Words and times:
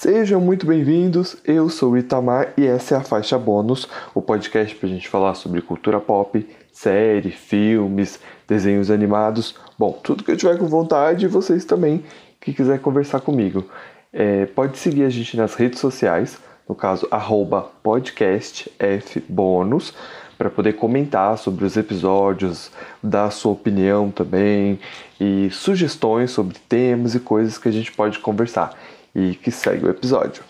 Sejam 0.00 0.40
muito 0.40 0.64
bem-vindos, 0.64 1.36
eu 1.44 1.68
sou 1.68 1.90
o 1.90 1.98
Itamar 1.98 2.52
e 2.56 2.64
essa 2.64 2.94
é 2.94 2.98
a 2.98 3.00
Faixa 3.00 3.36
Bônus, 3.36 3.88
o 4.14 4.22
podcast 4.22 4.72
para 4.76 4.88
a 4.88 4.92
gente 4.92 5.08
falar 5.08 5.34
sobre 5.34 5.60
cultura 5.60 5.98
pop, 5.98 6.48
série, 6.70 7.32
filmes, 7.32 8.20
desenhos 8.46 8.92
animados, 8.92 9.56
bom, 9.76 9.98
tudo 10.00 10.22
que 10.22 10.30
eu 10.30 10.36
tiver 10.36 10.56
com 10.56 10.68
vontade 10.68 11.24
e 11.24 11.28
vocês 11.28 11.64
também 11.64 12.04
que 12.40 12.52
quiser 12.52 12.78
conversar 12.78 13.18
comigo. 13.18 13.64
É, 14.12 14.46
pode 14.46 14.78
seguir 14.78 15.02
a 15.02 15.10
gente 15.10 15.36
nas 15.36 15.56
redes 15.56 15.80
sociais, 15.80 16.38
no 16.68 16.76
caso, 16.76 17.08
arroba 17.10 17.62
podcastfbônus, 17.82 19.92
para 20.38 20.48
poder 20.48 20.74
comentar 20.74 21.36
sobre 21.38 21.64
os 21.64 21.76
episódios, 21.76 22.70
dar 23.02 23.32
sua 23.32 23.50
opinião 23.50 24.12
também 24.12 24.78
e 25.20 25.50
sugestões 25.50 26.30
sobre 26.30 26.56
temas 26.68 27.16
e 27.16 27.20
coisas 27.20 27.58
que 27.58 27.68
a 27.68 27.72
gente 27.72 27.90
pode 27.90 28.20
conversar 28.20 28.78
e 29.14 29.34
que 29.34 29.50
segue 29.50 29.86
o 29.86 29.90
episódio. 29.90 30.42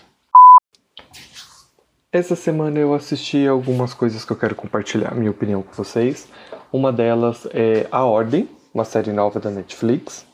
Essa 2.11 2.35
semana 2.35 2.79
eu 2.79 2.93
assisti 2.93 3.47
algumas 3.47 3.93
coisas 3.93 4.25
que 4.25 4.31
eu 4.31 4.37
quero 4.37 4.55
compartilhar 4.55 5.13
minha 5.13 5.29
opinião 5.29 5.61
com 5.61 5.71
vocês. 5.73 6.27
Uma 6.73 6.91
delas 6.91 7.47
é 7.53 7.87
A 7.91 8.03
Ordem, 8.03 8.49
uma 8.73 8.83
série 8.83 9.11
nova 9.11 9.39
da 9.39 9.51
Netflix. 9.51 10.25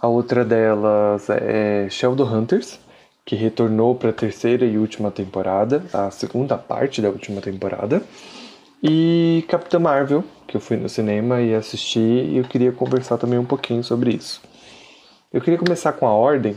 A 0.00 0.08
outra 0.08 0.44
delas 0.44 1.28
é 1.28 1.88
Sheldon 1.90 2.24
Hunters, 2.24 2.78
que 3.24 3.36
retornou 3.36 3.94
para 3.94 4.10
a 4.10 4.12
terceira 4.12 4.64
e 4.64 4.78
última 4.78 5.10
temporada, 5.10 5.84
a 5.92 6.10
segunda 6.10 6.56
parte 6.56 7.00
da 7.00 7.08
última 7.08 7.40
temporada. 7.40 8.02
E 8.82 9.44
Capitã 9.48 9.78
Marvel, 9.78 10.22
que 10.46 10.56
eu 10.56 10.60
fui 10.60 10.76
no 10.76 10.88
cinema 10.88 11.40
e 11.40 11.54
assisti, 11.54 12.00
e 12.00 12.36
eu 12.36 12.44
queria 12.44 12.70
conversar 12.70 13.16
também 13.16 13.38
um 13.38 13.44
pouquinho 13.44 13.82
sobre 13.82 14.14
isso. 14.14 14.42
Eu 15.32 15.40
queria 15.40 15.58
começar 15.58 15.92
com 15.92 16.06
a 16.06 16.12
ordem, 16.12 16.56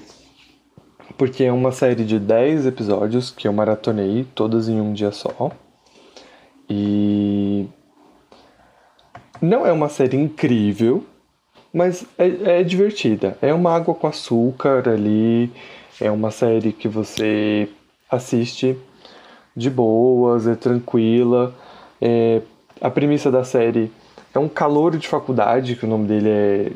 porque 1.17 1.44
é 1.44 1.52
uma 1.52 1.71
série 1.71 2.05
de 2.05 2.20
10 2.20 2.66
episódios 2.66 3.31
que 3.31 3.48
eu 3.48 3.54
maratonei, 3.54 4.26
todas 4.35 4.70
em 4.70 4.79
um 4.79 4.93
dia 4.93 5.12
só. 5.12 5.51
E. 6.70 7.65
Não 9.41 9.65
é 9.65 9.71
uma 9.71 9.90
série 9.90 10.18
incrível, 10.18 11.05
mas 11.71 12.05
é, 12.18 12.59
é 12.59 12.63
divertida. 12.63 13.37
É 13.41 13.54
uma 13.54 13.76
água 13.76 13.93
com 13.93 14.07
açúcar 14.07 14.90
ali, 14.90 15.51
é 16.01 16.09
uma 16.09 16.32
série 16.32 16.71
que 16.74 16.87
você 16.87 17.70
assiste 18.09 18.77
de 19.55 19.70
boas, 19.70 20.48
é 20.48 20.55
tranquila 20.55 21.54
é, 22.02 22.41
a 22.79 22.90
premissa 22.90 23.31
da 23.31 23.43
série 23.43 23.91
é 24.34 24.40
um 24.40 24.48
calouro 24.48 24.98
de 24.98 25.07
faculdade, 25.07 25.76
que 25.76 25.85
o 25.85 25.90
nome 25.90 26.07
dele 26.07 26.29
é 26.29 26.71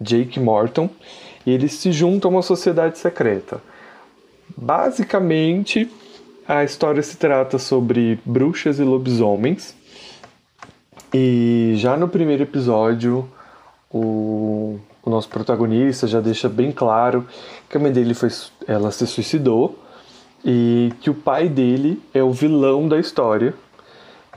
Jake 0.00 0.40
Morton, 0.40 0.90
e 1.46 1.52
eles 1.52 1.74
se 1.74 1.92
juntam 1.92 2.32
a 2.32 2.34
uma 2.34 2.42
sociedade 2.42 2.98
secreta. 2.98 3.62
Basicamente, 4.56 5.88
a 6.46 6.64
história 6.64 7.02
se 7.02 7.16
trata 7.16 7.58
sobre 7.58 8.18
bruxas 8.24 8.78
e 8.78 8.82
lobisomens. 8.82 9.74
E 11.14 11.74
já 11.76 11.96
no 11.96 12.08
primeiro 12.08 12.42
episódio, 12.42 13.28
o, 13.90 14.78
o 15.02 15.10
nosso 15.10 15.28
protagonista 15.28 16.06
já 16.06 16.20
deixa 16.20 16.48
bem 16.48 16.72
claro 16.72 17.26
que 17.70 17.76
a 17.76 17.80
mãe 17.80 17.92
dele 17.92 18.12
foi, 18.12 18.28
ela 18.66 18.90
se 18.90 19.06
suicidou 19.06 19.78
e 20.44 20.92
que 21.00 21.08
o 21.08 21.14
pai 21.14 21.48
dele 21.48 22.02
é 22.12 22.22
o 22.22 22.32
vilão 22.32 22.88
da 22.88 22.98
história 22.98 23.54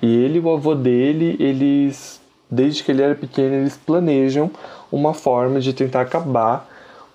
e 0.02 0.08
ele 0.08 0.38
e 0.38 0.42
o 0.42 0.50
avô 0.50 0.76
dele, 0.76 1.36
eles, 1.40 2.22
desde 2.50 2.84
que 2.84 2.92
ele 2.92 3.02
era 3.02 3.16
pequeno, 3.16 3.56
eles 3.56 3.76
planejam 3.78 4.50
uma 4.92 5.14
forma 5.14 5.60
de 5.60 5.74
tentar 5.74 6.02
acabar 6.02 6.69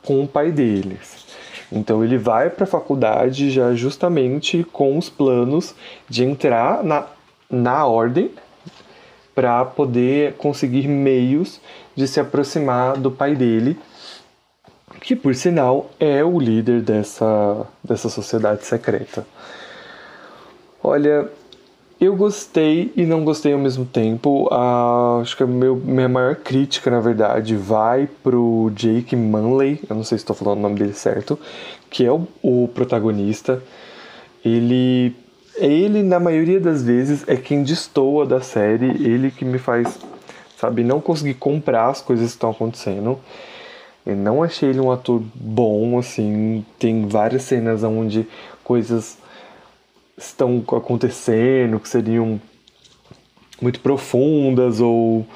com 0.04 0.22
o 0.22 0.28
pai 0.28 0.50
deles. 0.50 1.24
Então 1.70 2.04
ele 2.04 2.16
vai 2.16 2.50
para 2.50 2.64
a 2.64 2.68
faculdade 2.68 3.50
já 3.50 3.74
justamente 3.74 4.64
com 4.72 4.96
os 4.96 5.08
planos 5.08 5.74
de 6.08 6.24
entrar 6.24 6.84
na, 6.84 7.06
na 7.50 7.86
ordem 7.86 8.30
para 9.34 9.64
poder 9.64 10.34
conseguir 10.34 10.86
meios 10.86 11.60
de 11.96 12.06
se 12.06 12.20
aproximar 12.20 12.96
do 12.96 13.10
pai 13.10 13.34
dele, 13.34 13.76
que 15.00 15.16
por 15.16 15.34
sinal 15.34 15.90
é 15.98 16.24
o 16.24 16.38
líder 16.38 16.80
dessa, 16.80 17.66
dessa 17.82 18.08
sociedade 18.08 18.64
secreta. 18.64 19.26
Olha, 20.82 21.28
eu 22.00 22.16
gostei 22.16 22.92
e 22.96 23.04
não 23.04 23.24
gostei 23.24 23.52
ao 23.52 23.58
mesmo 23.58 23.84
tempo. 23.84 24.48
Acho 25.20 25.36
que 25.36 25.42
a 25.42 25.46
meu, 25.46 25.76
minha 25.76 26.08
maior 26.08 26.36
crítica, 26.36 26.90
na 26.90 27.00
verdade, 27.00 27.56
vai 27.56 28.08
pro 28.22 28.70
Jake 28.74 29.14
Manley, 29.14 29.80
eu 29.88 29.96
não 29.96 30.04
sei 30.04 30.18
se 30.18 30.22
estou 30.22 30.34
falando 30.34 30.58
o 30.58 30.62
nome 30.62 30.78
dele 30.78 30.92
certo, 30.92 31.38
que 31.88 32.04
é 32.04 32.10
o, 32.10 32.26
o 32.42 32.68
protagonista. 32.74 33.62
Ele, 34.44 35.14
ele, 35.56 36.02
na 36.02 36.18
maioria 36.18 36.60
das 36.60 36.82
vezes, 36.82 37.24
é 37.26 37.36
quem 37.36 37.62
destoa 37.62 38.26
da 38.26 38.40
série, 38.40 38.86
ele 38.86 39.30
que 39.30 39.44
me 39.44 39.58
faz, 39.58 39.98
sabe, 40.58 40.82
não 40.82 41.00
conseguir 41.00 41.34
comprar 41.34 41.88
as 41.88 42.00
coisas 42.00 42.26
que 42.26 42.32
estão 42.32 42.50
acontecendo. 42.50 43.18
Eu 44.04 44.16
não 44.16 44.42
achei 44.42 44.68
ele 44.68 44.80
um 44.80 44.92
ator 44.92 45.22
bom, 45.34 45.98
assim, 45.98 46.66
tem 46.78 47.06
várias 47.06 47.44
cenas 47.44 47.82
onde 47.82 48.26
coisas 48.62 49.16
estão 50.16 50.62
acontecendo, 50.68 51.80
que 51.80 51.88
seriam 51.88 52.40
muito 53.60 53.80
profundas 53.80 54.80
ou 54.80 55.26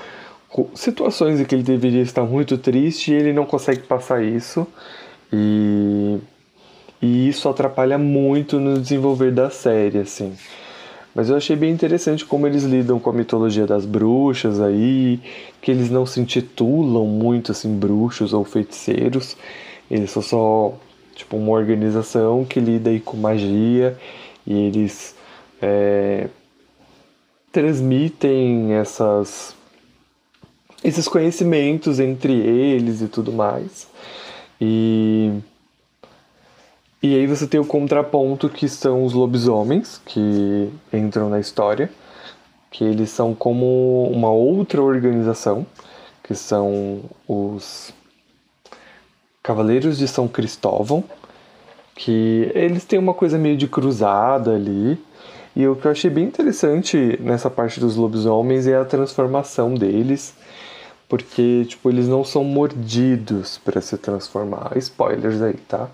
situações 0.75 1.41
em 1.41 1.45
que 1.45 1.55
ele 1.55 1.63
deveria 1.63 2.03
estar 2.03 2.25
muito 2.25 2.57
triste 2.57 3.13
e 3.13 3.15
ele 3.15 3.33
não 3.33 3.45
consegue 3.45 3.83
passar 3.83 4.23
isso. 4.23 4.67
E, 5.33 6.19
e 7.03 7.29
isso 7.29 7.49
atrapalha 7.49 7.99
muito 7.99 8.59
no 8.59 8.79
desenvolver 8.81 9.31
da 9.31 9.51
série 9.51 9.99
assim. 9.99 10.35
Mas 11.15 11.29
eu 11.29 11.37
achei 11.37 11.57
bem 11.57 11.73
interessante 11.73 12.25
como 12.25 12.47
eles 12.47 12.65
lidam 12.65 12.99
com 12.99 13.11
a 13.11 13.13
mitologia 13.13 13.67
das 13.67 13.85
bruxas 13.85 14.61
aí 14.61 15.21
que 15.61 15.71
eles 15.71 15.91
não 15.91 16.07
se 16.07 16.21
intitulam 16.21 17.07
muito 17.07 17.53
assim 17.53 17.77
bruxos 17.77 18.33
ou 18.33 18.45
feiticeiros. 18.45 19.37
Eles 19.91 20.11
são 20.11 20.23
só 20.23 20.75
tipo 21.15 21.37
uma 21.37 21.53
organização 21.53 22.45
que 22.45 22.61
lida 22.61 22.91
aí 22.91 23.01
com 23.01 23.17
magia 23.17 23.99
e 24.49 24.55
eles 24.55 25.15
é, 25.61 26.27
transmitem 27.53 28.73
essas, 28.73 29.55
esses 30.83 31.07
conhecimentos 31.07 32.01
entre 32.01 32.33
eles 32.33 33.03
e 33.03 33.09
tudo 33.09 33.31
mais. 33.31 33.87
E, 34.59 35.39
e 37.03 37.15
aí 37.15 37.27
você 37.27 37.47
tem 37.47 37.61
o 37.61 37.65
contraponto 37.65 38.49
que 38.49 38.67
são 38.71 39.05
os 39.05 39.13
lobisomens 39.13 40.01
que 40.07 40.73
entram 40.91 41.29
na 41.29 41.39
história, 41.39 41.91
que 42.71 42.85
eles 42.85 43.11
são 43.11 43.35
como 43.35 44.11
uma 44.11 44.31
outra 44.31 44.81
organização, 44.81 45.67
que 46.23 46.35
são 46.35 47.03
os 47.29 47.93
Cavaleiros 49.43 49.99
de 49.99 50.09
São 50.09 50.27
Cristóvão, 50.27 51.05
que 51.99 52.49
eles 52.55 52.85
têm 52.85 52.97
uma 52.97 53.13
coisa 53.13 53.37
meio 53.37 53.57
de 53.57 53.67
cruzada 53.67 54.55
ali. 54.55 54.97
E 55.55 55.67
o 55.67 55.75
que 55.75 55.85
eu 55.85 55.91
achei 55.91 56.09
bem 56.09 56.25
interessante 56.25 57.19
nessa 57.21 57.51
parte 57.51 57.81
dos 57.81 57.97
lobisomens 57.97 58.69
é 58.69 58.77
a 58.77 58.85
transformação 58.85 59.75
deles, 59.75 60.33
porque 61.09 61.67
tipo 61.67 61.91
eles 61.91 62.07
não 62.07 62.23
são 62.23 62.45
mordidos 62.45 63.59
para 63.59 63.81
se 63.81 63.99
transformar. 63.99 64.77
Spoilers 64.77 65.43
aí, 65.43 65.55
tá? 65.67 65.89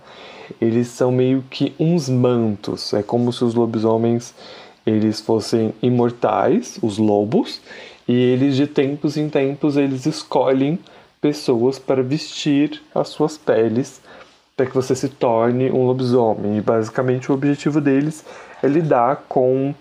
Eles 0.61 0.89
são 0.89 1.11
meio 1.11 1.43
que 1.49 1.75
uns 1.81 2.11
mantos. 2.11 2.93
É 2.93 3.03
como 3.03 3.33
se 3.33 3.43
os 3.43 3.55
lobisomens 3.55 4.35
eles 4.85 5.23
fossem 5.23 5.73
imortais, 5.83 6.79
os 6.83 6.99
lobos, 6.99 7.63
e 8.07 8.13
eles 8.13 8.57
de 8.57 8.67
tempos 8.67 9.17
em 9.17 9.31
tempos 9.31 9.79
eles 9.79 10.05
escolhem 10.05 10.79
pessoas 11.19 11.79
para 11.79 12.03
vestir 12.03 12.83
as 12.95 13.09
suas 13.09 13.39
peles 13.39 14.03
para 14.57 14.67
que 14.67 14.75
você 14.75 14.95
se 14.95 15.09
torne 15.09 15.71
um 15.71 15.85
lobisomem. 15.85 16.59
E 16.59 16.61
basicamente 16.61 17.31
o 17.31 17.35
objetivo 17.35 17.81
deles 17.81 18.25
é 18.63 18.67
lidar 18.69 19.25
com 19.29 19.75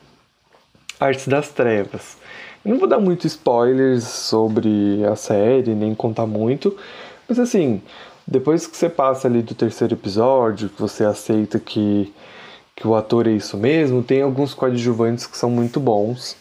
artes 1.00 1.28
das 1.28 1.50
trevas. 1.50 2.18
Eu 2.64 2.72
não 2.72 2.80
vou 2.80 2.88
dar 2.88 3.00
muito 3.00 3.28
spoilers 3.28 4.04
sobre 4.04 5.04
a 5.06 5.16
série, 5.16 5.76
nem 5.76 5.94
contar 5.94 6.26
muito, 6.26 6.78
mas 7.28 7.38
assim, 7.38 7.82
depois 8.26 8.66
que 8.66 8.78
você 8.78 8.90
passa 8.90 9.28
ali 9.28 9.42
do 9.42 9.54
terceiro 9.54 9.94
episódio, 9.94 10.70
que 10.70 10.82
você 10.82 11.04
aceita 11.04 11.60
que, 11.60 12.14
que 12.74 12.88
o 12.88 12.96
ator 12.96 13.28
é 13.28 13.32
isso 13.32 13.58
mesmo, 13.58 14.02
tem 14.02 14.22
alguns 14.22 14.54
coadjuvantes 14.54 15.28
que 15.28 15.38
são 15.38 15.50
muito 15.50 15.80
bons. 15.80 16.38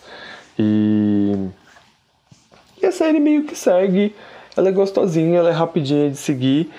E, 0.57 1.33
e 2.81 2.87
a 2.87 2.93
série 2.93 3.19
meio 3.19 3.45
que 3.45 3.57
segue, 3.57 4.15
ela 4.57 4.69
é 4.69 4.73
gostosinha, 4.73 5.41
ela 5.41 5.49
é 5.49 5.53
rapidinha 5.53 6.09
de 6.09 6.17
seguir, 6.17 6.71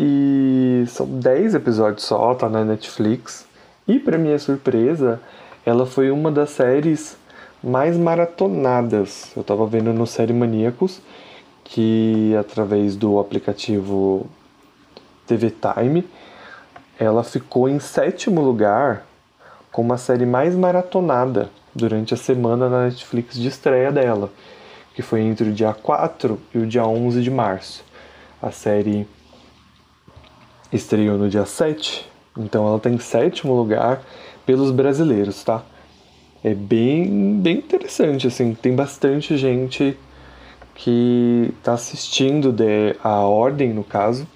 e 0.00 0.84
são 0.86 1.08
10 1.08 1.56
episódios 1.56 2.04
só, 2.04 2.32
tá 2.32 2.48
na 2.48 2.64
Netflix. 2.64 3.44
E 3.86 3.98
para 3.98 4.16
minha 4.16 4.38
surpresa, 4.38 5.20
ela 5.66 5.84
foi 5.86 6.12
uma 6.12 6.30
das 6.30 6.50
séries 6.50 7.16
mais 7.60 7.96
maratonadas. 7.96 9.32
Eu 9.36 9.42
tava 9.42 9.66
vendo 9.66 9.92
no 9.92 10.06
Série 10.06 10.32
Maníacos, 10.32 11.02
que 11.64 12.32
através 12.38 12.94
do 12.94 13.18
aplicativo 13.18 14.30
TV 15.26 15.50
Time, 15.50 16.08
ela 16.96 17.24
ficou 17.24 17.68
em 17.68 17.80
sétimo 17.80 18.40
lugar 18.40 19.04
como 19.72 19.92
a 19.92 19.98
série 19.98 20.26
mais 20.26 20.54
maratonada 20.54 21.50
durante 21.74 22.14
a 22.14 22.16
semana 22.16 22.68
na 22.68 22.84
Netflix 22.84 23.34
de 23.34 23.48
estreia 23.48 23.90
dela, 23.90 24.30
que 24.94 25.02
foi 25.02 25.22
entre 25.22 25.48
o 25.48 25.52
dia 25.52 25.74
4 25.74 26.38
e 26.54 26.58
o 26.58 26.66
dia 26.68 26.86
11 26.86 27.20
de 27.20 27.32
março. 27.32 27.84
A 28.40 28.52
série 28.52 29.04
estreou 30.72 31.16
no 31.18 31.28
dia 31.28 31.46
7, 31.46 32.06
então 32.36 32.66
ela 32.66 32.78
tem 32.78 32.98
sétimo 32.98 33.54
lugar 33.54 34.02
pelos 34.44 34.70
brasileiros, 34.70 35.42
tá? 35.42 35.62
É 36.42 36.54
bem, 36.54 37.40
bem 37.40 37.58
interessante, 37.58 38.26
assim, 38.26 38.54
tem 38.54 38.74
bastante 38.74 39.36
gente 39.36 39.96
que 40.74 41.52
está 41.58 41.72
assistindo 41.72 42.52
de, 42.52 42.94
a 43.02 43.20
Ordem, 43.20 43.72
no 43.72 43.82
caso. 43.82 44.26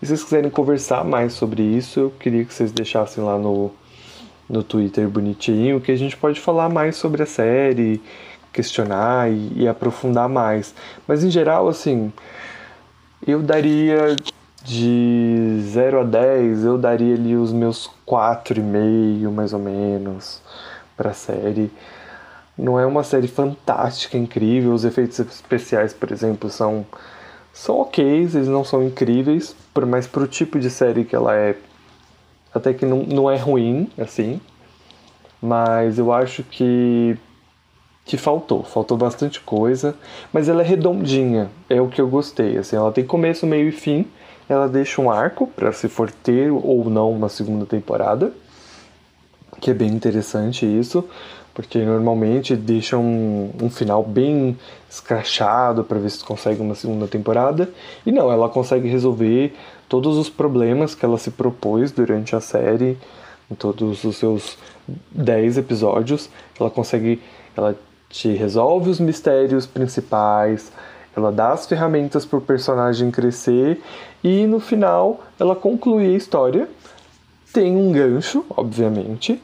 E 0.00 0.06
se 0.06 0.08
vocês 0.08 0.24
quiserem 0.24 0.50
conversar 0.50 1.04
mais 1.04 1.32
sobre 1.32 1.62
isso, 1.62 2.00
eu 2.00 2.10
queria 2.10 2.44
que 2.44 2.52
vocês 2.52 2.72
deixassem 2.72 3.22
lá 3.22 3.38
no, 3.38 3.70
no 4.48 4.64
Twitter 4.64 5.08
bonitinho, 5.08 5.80
que 5.80 5.92
a 5.92 5.96
gente 5.96 6.16
pode 6.16 6.40
falar 6.40 6.68
mais 6.68 6.96
sobre 6.96 7.22
a 7.22 7.26
série, 7.26 8.02
questionar 8.52 9.30
e, 9.30 9.62
e 9.62 9.68
aprofundar 9.68 10.28
mais. 10.28 10.74
Mas 11.06 11.22
em 11.22 11.30
geral, 11.30 11.68
assim, 11.68 12.12
eu 13.24 13.40
daria 13.40 14.16
de 14.64 15.58
0 15.62 16.00
a 16.00 16.04
10, 16.04 16.64
eu 16.64 16.78
daria 16.78 17.14
ali 17.14 17.36
os 17.36 17.52
meus 17.52 17.90
4,5 18.06 19.30
mais 19.30 19.52
ou 19.52 19.58
menos 19.58 20.40
para 20.96 21.10
a 21.10 21.14
série. 21.14 21.70
Não 22.56 22.78
é 22.78 22.86
uma 22.86 23.02
série 23.02 23.28
fantástica, 23.28 24.16
incrível. 24.16 24.72
Os 24.72 24.84
efeitos 24.84 25.18
especiais, 25.18 25.92
por 25.92 26.12
exemplo, 26.12 26.50
são 26.50 26.86
são 27.52 27.78
ok, 27.80 28.02
eles 28.04 28.48
não 28.48 28.64
são 28.64 28.82
incríveis, 28.82 29.54
mas 29.86 30.06
pro 30.06 30.26
tipo 30.26 30.58
de 30.58 30.70
série 30.70 31.04
que 31.04 31.14
ela 31.14 31.34
é, 31.36 31.54
até 32.54 32.72
que 32.72 32.86
não, 32.86 33.02
não 33.02 33.30
é 33.30 33.36
ruim, 33.36 33.90
assim. 33.98 34.40
Mas 35.40 35.98
eu 35.98 36.12
acho 36.12 36.42
que 36.44 37.18
que 38.04 38.16
faltou, 38.16 38.64
faltou 38.64 38.96
bastante 38.96 39.40
coisa, 39.40 39.94
mas 40.32 40.48
ela 40.48 40.62
é 40.62 40.64
redondinha, 40.66 41.48
é 41.70 41.80
o 41.80 41.88
que 41.88 42.00
eu 42.00 42.08
gostei, 42.08 42.58
assim, 42.58 42.74
ela 42.74 42.90
tem 42.90 43.04
começo, 43.04 43.46
meio 43.46 43.68
e 43.68 43.72
fim, 43.72 44.06
ela 44.52 44.68
deixa 44.68 45.00
um 45.00 45.10
arco 45.10 45.46
para 45.46 45.72
se 45.72 45.88
for 45.88 46.10
ter 46.10 46.50
ou 46.50 46.88
não 46.88 47.10
uma 47.10 47.28
segunda 47.28 47.66
temporada, 47.66 48.32
que 49.60 49.70
é 49.70 49.74
bem 49.74 49.88
interessante 49.88 50.66
isso, 50.66 51.08
porque 51.54 51.78
normalmente 51.78 52.56
deixa 52.56 52.96
um, 52.96 53.50
um 53.60 53.68
final 53.68 54.02
bem 54.02 54.56
escrachado 54.88 55.84
para 55.84 55.98
ver 55.98 56.10
se 56.10 56.24
consegue 56.24 56.60
uma 56.60 56.74
segunda 56.74 57.06
temporada. 57.06 57.68
E 58.06 58.12
não, 58.12 58.32
ela 58.32 58.48
consegue 58.48 58.88
resolver 58.88 59.54
todos 59.88 60.16
os 60.16 60.30
problemas 60.30 60.94
que 60.94 61.04
ela 61.04 61.18
se 61.18 61.30
propôs 61.30 61.92
durante 61.92 62.34
a 62.34 62.40
série, 62.40 62.98
em 63.50 63.54
todos 63.54 64.04
os 64.04 64.16
seus 64.16 64.56
10 65.10 65.58
episódios. 65.58 66.30
Ela 66.58 66.70
consegue, 66.70 67.20
ela 67.56 67.76
te 68.08 68.28
resolve 68.28 68.90
os 68.90 68.98
mistérios 68.98 69.66
principais, 69.66 70.72
ela 71.16 71.30
dá 71.30 71.52
as 71.52 71.66
ferramentas 71.66 72.24
para 72.24 72.38
o 72.38 72.42
personagem 72.42 73.10
crescer 73.10 73.80
e 74.22 74.46
no 74.46 74.60
final 74.60 75.20
ela 75.38 75.54
conclui 75.54 76.06
a 76.06 76.16
história. 76.16 76.68
Tem 77.52 77.76
um 77.76 77.92
gancho, 77.92 78.44
obviamente, 78.48 79.40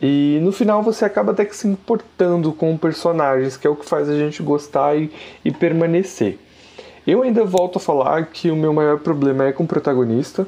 e 0.00 0.38
no 0.42 0.52
final 0.52 0.82
você 0.82 1.04
acaba 1.04 1.32
até 1.32 1.44
que 1.44 1.56
se 1.56 1.66
importando 1.66 2.52
com 2.52 2.76
personagens, 2.76 3.56
que 3.56 3.66
é 3.66 3.70
o 3.70 3.76
que 3.76 3.86
faz 3.86 4.08
a 4.08 4.16
gente 4.16 4.42
gostar 4.42 4.94
e, 4.96 5.10
e 5.44 5.50
permanecer. 5.50 6.38
Eu 7.06 7.22
ainda 7.22 7.44
volto 7.44 7.76
a 7.76 7.80
falar 7.80 8.26
que 8.26 8.50
o 8.50 8.56
meu 8.56 8.72
maior 8.72 8.98
problema 8.98 9.44
é 9.44 9.52
com 9.52 9.62
o 9.62 9.66
protagonista 9.66 10.46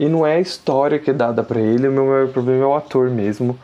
e 0.00 0.08
não 0.08 0.26
é 0.26 0.36
a 0.36 0.40
história 0.40 0.98
que 0.98 1.10
é 1.10 1.12
dada 1.12 1.44
para 1.44 1.60
ele, 1.60 1.86
o 1.86 1.92
meu 1.92 2.06
maior 2.06 2.28
problema 2.28 2.64
é 2.64 2.66
o 2.66 2.74
ator 2.74 3.10
mesmo. 3.10 3.58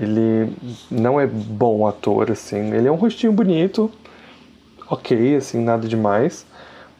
Ele 0.00 0.50
não 0.90 1.20
é 1.20 1.26
bom 1.26 1.86
ator, 1.86 2.30
assim. 2.30 2.72
Ele 2.74 2.88
é 2.88 2.90
um 2.90 2.96
rostinho 2.96 3.32
bonito, 3.32 3.90
ok, 4.88 5.36
assim, 5.36 5.62
nada 5.62 5.88
demais, 5.88 6.46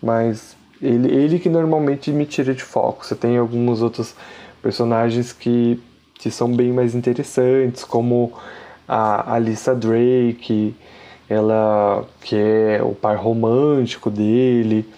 mas 0.03 0.57
ele, 0.81 1.09
ele 1.15 1.39
que 1.39 1.49
normalmente 1.49 2.11
me 2.11 2.27
tira 2.27 2.55
de 2.55 2.63
foco. 2.63 3.07
Você 3.07 3.15
tem 3.15 3.37
alguns 3.37 3.83
outros 3.83 4.15
personagens 4.63 5.33
que 5.33 5.81
que 6.23 6.31
são 6.31 6.55
bem 6.55 6.73
mais 6.73 6.95
interessantes, 6.95 7.83
como 7.83 8.33
a 8.87 9.35
Alissa 9.35 9.75
Drake, 9.75 10.73
ela 11.29 12.05
que 12.21 12.37
é 12.37 12.81
o 12.81 12.95
par 12.95 13.17
romântico 13.17 14.09
dele, 14.09 14.89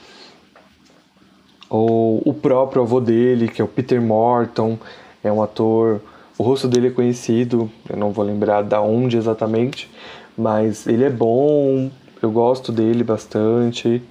ou 1.70 2.20
o 2.26 2.34
próprio 2.34 2.82
avô 2.82 3.00
dele, 3.00 3.48
que 3.48 3.62
é 3.62 3.64
o 3.64 3.68
Peter 3.68 4.02
Morton, 4.02 4.78
é 5.22 5.32
um 5.32 5.42
ator, 5.42 6.02
o 6.36 6.42
rosto 6.42 6.68
dele 6.68 6.88
é 6.88 6.90
conhecido, 6.90 7.70
eu 7.88 7.96
não 7.96 8.12
vou 8.12 8.22
lembrar 8.22 8.60
da 8.60 8.82
onde 8.82 9.16
exatamente, 9.16 9.90
mas 10.36 10.86
ele 10.86 11.04
é 11.04 11.10
bom, 11.10 11.90
eu 12.24 12.30
gosto 12.30 12.72
dele 12.72 13.04
bastante. 13.04 14.02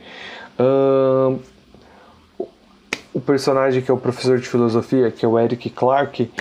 O 3.13 3.19
personagem 3.21 3.81
que 3.81 3.92
é 3.92 3.94
o 3.94 3.98
professor 3.98 4.39
de 4.39 4.48
filosofia, 4.48 5.12
que 5.12 5.25
é 5.25 5.27
o 5.27 5.38
Eric 5.38 5.69
Clarke, 5.69 6.31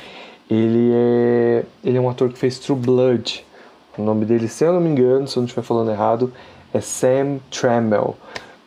ele 0.51 0.91
é, 0.93 1.65
ele 1.85 1.99
é 1.99 2.01
um 2.01 2.09
ator 2.09 2.31
que 2.31 2.39
fez 2.39 2.59
True 2.59 2.79
Blood. 2.79 3.45
O 3.97 4.03
nome 4.03 4.25
dele, 4.25 4.49
se 4.49 4.65
eu 4.65 4.73
não 4.73 4.81
me 4.81 4.89
engano, 4.89 5.29
se 5.29 5.37
eu 5.37 5.41
não 5.41 5.47
estiver 5.47 5.63
falando 5.63 5.91
errado, 5.91 6.33
é 6.73 6.81
Sam 6.81 7.39
Trammell. 7.51 8.17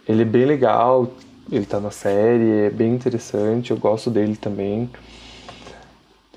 Ele 0.08 0.22
é 0.22 0.25
bem 0.25 0.46
legal, 0.46 1.10
ele 1.51 1.66
tá 1.66 1.80
na 1.80 1.92
série, 1.92 2.68
é 2.68 2.69
bem 2.69 2.94
interessante, 2.94 3.72
eu 3.72 3.78
gosto 3.78 4.12
dele 4.12 4.36
também. 4.36 4.90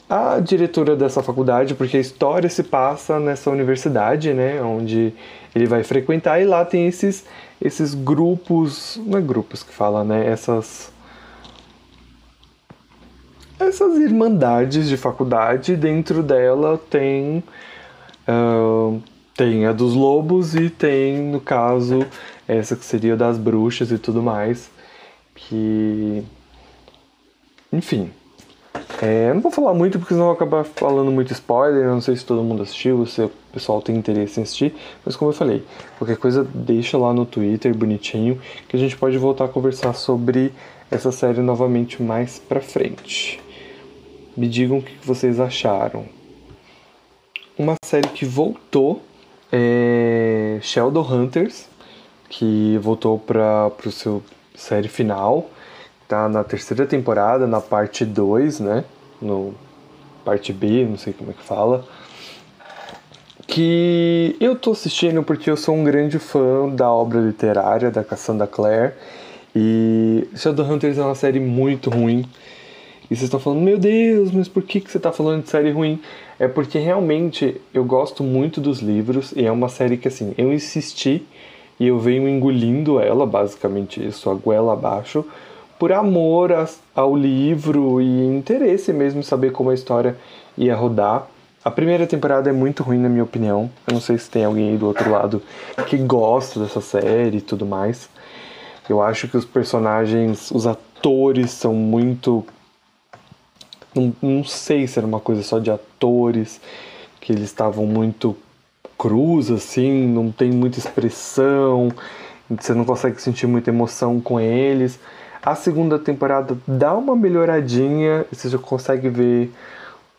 A 0.09 0.41
diretora 0.41 0.97
dessa 0.97 1.23
faculdade, 1.23 1.75
porque 1.75 1.99
a 1.99 2.01
história 2.01 2.49
se 2.49 2.63
passa 2.63 3.21
nessa 3.21 3.51
universidade, 3.51 4.33
né, 4.33 4.63
onde 4.63 5.13
ele 5.59 5.67
vai 5.67 5.83
frequentar 5.83 6.41
e 6.41 6.45
lá 6.45 6.65
tem 6.65 6.87
esses 6.87 7.25
esses 7.61 7.93
grupos, 7.93 9.01
não 9.05 9.19
é 9.19 9.21
grupos 9.21 9.63
que 9.63 9.73
fala, 9.73 10.05
né, 10.05 10.27
essas 10.29 10.93
essas 13.59 13.99
irmandades 13.99 14.89
de 14.89 14.97
faculdade, 14.97 15.77
dentro 15.77 16.23
dela 16.23 16.79
tem, 16.91 17.43
uh, 18.29 19.03
tem 19.37 19.67
a 19.67 19.73
dos 19.73 19.95
lobos 19.95 20.55
e 20.55 20.71
tem, 20.71 21.19
no 21.19 21.41
caso, 21.41 22.07
essa 22.47 22.77
que 22.77 22.85
seria 22.85 23.17
das 23.17 23.37
bruxas 23.37 23.91
e 23.91 23.99
tudo 23.99 24.23
mais. 24.23 24.71
Que. 25.35 26.23
Enfim. 27.73 28.11
É, 29.03 29.33
não 29.33 29.41
vou 29.41 29.53
falar 29.53 29.75
muito 29.75 29.99
porque 29.99 30.15
senão 30.15 30.27
eu 30.27 30.35
vou 30.35 30.37
acabar 30.37 30.65
falando 30.65 31.11
muito 31.11 31.33
spoiler. 31.33 31.85
Eu 31.85 31.93
não 31.93 32.01
sei 32.01 32.17
se 32.17 32.25
todo 32.25 32.43
mundo 32.43 32.63
assistiu, 32.63 33.05
se 33.07 33.23
o 33.23 33.31
pessoal 33.53 33.83
tem 33.83 33.97
interesse 33.97 34.41
em 34.41 34.43
assistir. 34.43 34.75
Mas 35.05 35.15
como 35.15 35.31
eu 35.31 35.35
falei, 35.35 35.65
qualquer 35.99 36.17
coisa 36.17 36.43
deixa 36.43 36.97
lá 36.97 37.13
no 37.13 37.27
Twitter 37.27 37.77
bonitinho 37.77 38.41
que 38.69 38.77
a 38.77 38.79
gente 38.79 38.97
pode 38.97 39.17
voltar 39.19 39.45
a 39.45 39.49
conversar 39.49 39.93
sobre 39.95 40.53
essa 40.91 41.13
série 41.13 41.41
novamente 41.41 42.03
mais 42.03 42.39
pra 42.39 42.61
frente. 42.61 43.41
Me 44.37 44.49
digam 44.49 44.79
o 44.79 44.83
que 44.83 44.95
vocês 45.05 45.39
acharam. 45.39 46.07
Uma 47.59 47.75
série 47.85 48.09
que 48.09 48.25
voltou 48.25 49.03
é 49.53 50.59
Sheldon 50.63 51.03
Hunters, 51.03 51.69
que 52.29 52.79
voltou 52.79 53.19
para 53.19 53.71
o 53.85 53.91
seu 53.91 54.23
série 54.55 54.89
final. 54.89 55.51
Tá 56.09 56.27
na 56.27 56.43
terceira 56.43 56.87
temporada, 56.87 57.47
na 57.47 57.61
parte 57.61 58.03
2, 58.03 58.61
né? 58.61 58.85
No 59.21 59.55
parte 60.25 60.55
B, 60.55 60.87
não 60.87 60.97
sei 60.97 61.13
como 61.13 61.31
é 61.31 61.35
que 61.35 61.43
fala. 61.43 61.85
Que 63.47 64.35
eu 64.41 64.57
tô 64.57 64.71
assistindo 64.71 65.23
porque 65.23 65.51
eu 65.51 65.57
sou 65.57 65.75
um 65.75 65.85
grande 65.85 66.19
fã 66.19 66.67
da 66.71 66.91
obra 66.91 67.21
literária 67.21 67.91
da 67.91 68.03
Cassandra 68.03 68.47
Clare. 68.47 68.95
E 69.55 70.27
Shadowhunters 70.35 70.97
é 70.97 71.03
uma 71.03 71.15
série 71.15 71.41
muito 71.41 71.91
ruim. 71.91 72.25
E 73.11 73.17
vocês 73.17 73.25
estão 73.25 73.41
falando, 73.41 73.61
meu 73.61 73.79
Deus, 73.79 74.31
mas 74.31 74.49
por 74.49 74.63
que, 74.63 74.81
que 74.81 74.91
você 74.91 74.97
está 74.97 75.13
falando 75.13 75.43
de 75.43 75.51
série 75.51 75.71
ruim? 75.71 76.01
É 76.39 76.49
porque 76.49 76.79
realmente 76.79 77.61
eu 77.75 77.85
gosto 77.85 78.23
muito 78.23 78.61
dos 78.63 78.81
livros 78.81 79.33
e 79.37 79.45
é 79.45 79.53
uma 79.53 79.69
série 79.69 79.99
que 79.99 80.09
assim, 80.09 80.35
eu 80.39 80.53
insisti 80.53 81.27
e 81.79 81.87
eu 81.87 81.99
venho 81.99 82.29
engolindo 82.29 82.99
ela, 82.99 83.27
basicamente 83.27 84.07
isso, 84.07 84.31
a 84.31 84.35
goela 84.35 84.73
abaixo, 84.73 85.25
por 85.79 85.93
amor 85.93 86.51
ao 86.95 87.17
livro 87.17 88.01
e 88.01 88.27
interesse 88.27 88.93
mesmo 88.93 89.23
saber 89.23 89.53
como 89.53 89.71
a 89.71 89.75
história 89.75 90.17
ia 90.57 90.75
rodar. 90.75 91.27
A 91.65 91.71
primeira 91.71 92.07
temporada 92.07 92.49
é 92.49 92.53
muito 92.53 92.83
ruim, 92.83 92.99
na 92.99 93.09
minha 93.09 93.25
opinião. 93.25 93.71
Eu 93.87 93.95
não 93.95 94.01
sei 94.01 94.17
se 94.17 94.31
tem 94.31 94.45
alguém 94.45 94.71
aí 94.71 94.77
do 94.77 94.87
outro 94.87 95.11
lado 95.11 95.43
que 95.87 95.97
gosta 95.97 96.61
dessa 96.61 96.81
série 96.81 97.39
e 97.39 97.43
tudo 97.43 97.67
mais. 97.67 98.09
Eu 98.89 99.03
acho 99.03 99.29
que 99.29 99.37
os 99.37 99.45
personagens, 99.45 100.51
os 100.51 100.67
atores 100.67 101.51
são 101.51 101.75
muito 101.75 102.45
não, 103.95 104.15
não 104.23 104.45
sei 104.45 104.87
se 104.87 104.99
era 104.99 105.07
uma 105.07 105.21
coisa 105.21 105.43
só 105.43 105.59
de 105.59 105.71
atores, 105.71 106.61
que 107.21 107.33
eles 107.33 107.45
estavam 107.45 107.87
muito 107.87 108.37
crus, 108.97 109.51
assim, 109.51 110.07
não 110.07 110.31
tem 110.31 110.51
muita 110.51 110.79
expressão, 110.79 111.91
você 112.49 112.75
não 112.75 112.85
consegue 112.85 113.21
sentir 113.21 113.47
muita 113.47 113.71
emoção 113.71 114.21
com 114.21 114.41
eles. 114.41 114.99
A 115.43 115.55
segunda 115.55 115.99
temporada 115.99 116.57
dá 116.67 116.95
uma 116.95 117.15
melhoradinha, 117.15 118.27
você 118.31 118.49
já 118.49 118.59
consegue 118.59 119.09
ver 119.09 119.53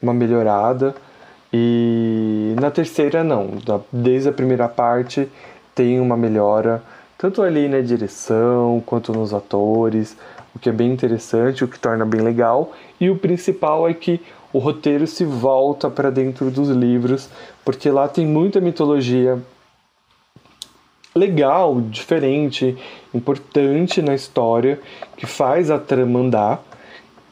uma 0.02 0.14
melhorada. 0.14 0.96
E 1.52 2.56
na 2.60 2.70
terceira 2.70 3.24
não, 3.24 3.50
desde 3.92 4.30
a 4.30 4.32
primeira 4.32 4.68
parte 4.68 5.28
tem 5.74 6.00
uma 6.00 6.16
melhora, 6.16 6.82
tanto 7.18 7.42
ali 7.42 7.68
na 7.68 7.82
direção 7.82 8.82
quanto 8.86 9.12
nos 9.12 9.34
atores, 9.34 10.16
o 10.56 10.60
que 10.60 10.70
é 10.70 10.72
bem 10.72 10.92
interessante, 10.92 11.64
o 11.64 11.68
que 11.68 11.80
torna 11.80 12.06
bem 12.06 12.22
legal. 12.22 12.72
E 13.00 13.10
o 13.10 13.18
principal 13.18 13.88
é 13.90 13.94
que 13.94 14.22
o 14.54 14.60
roteiro 14.60 15.06
se 15.08 15.26
volta 15.26 15.90
para 15.90 16.10
dentro 16.10 16.50
dos 16.50 16.70
livros, 16.70 17.30
porque 17.66 17.90
lá 17.90 18.08
tem 18.08 18.26
muita 18.26 18.60
mitologia 18.60 19.40
legal, 21.20 21.82
diferente, 21.82 22.78
importante 23.14 24.02
na 24.02 24.16
história, 24.16 24.80
que 25.18 25.26
faz 25.26 25.70
a 25.70 25.78
trama 25.78 26.20
andar, 26.20 26.64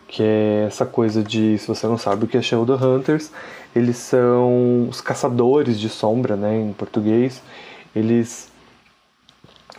que 0.08 0.22
é 0.22 0.66
essa 0.68 0.86
coisa 0.86 1.24
de, 1.24 1.58
se 1.58 1.68
você 1.68 1.88
não 1.88 1.98
sabe 1.98 2.26
o 2.26 2.28
que 2.28 2.38
é 2.38 2.42
Shadowhunters, 2.42 3.32
eles 3.76 3.98
são 3.98 4.88
os 4.90 5.02
caçadores 5.02 5.80
de 5.80 5.90
sombra, 5.90 6.36
né, 6.36 6.60
em 6.60 6.74
português. 6.74 7.42
Eles 7.96 8.52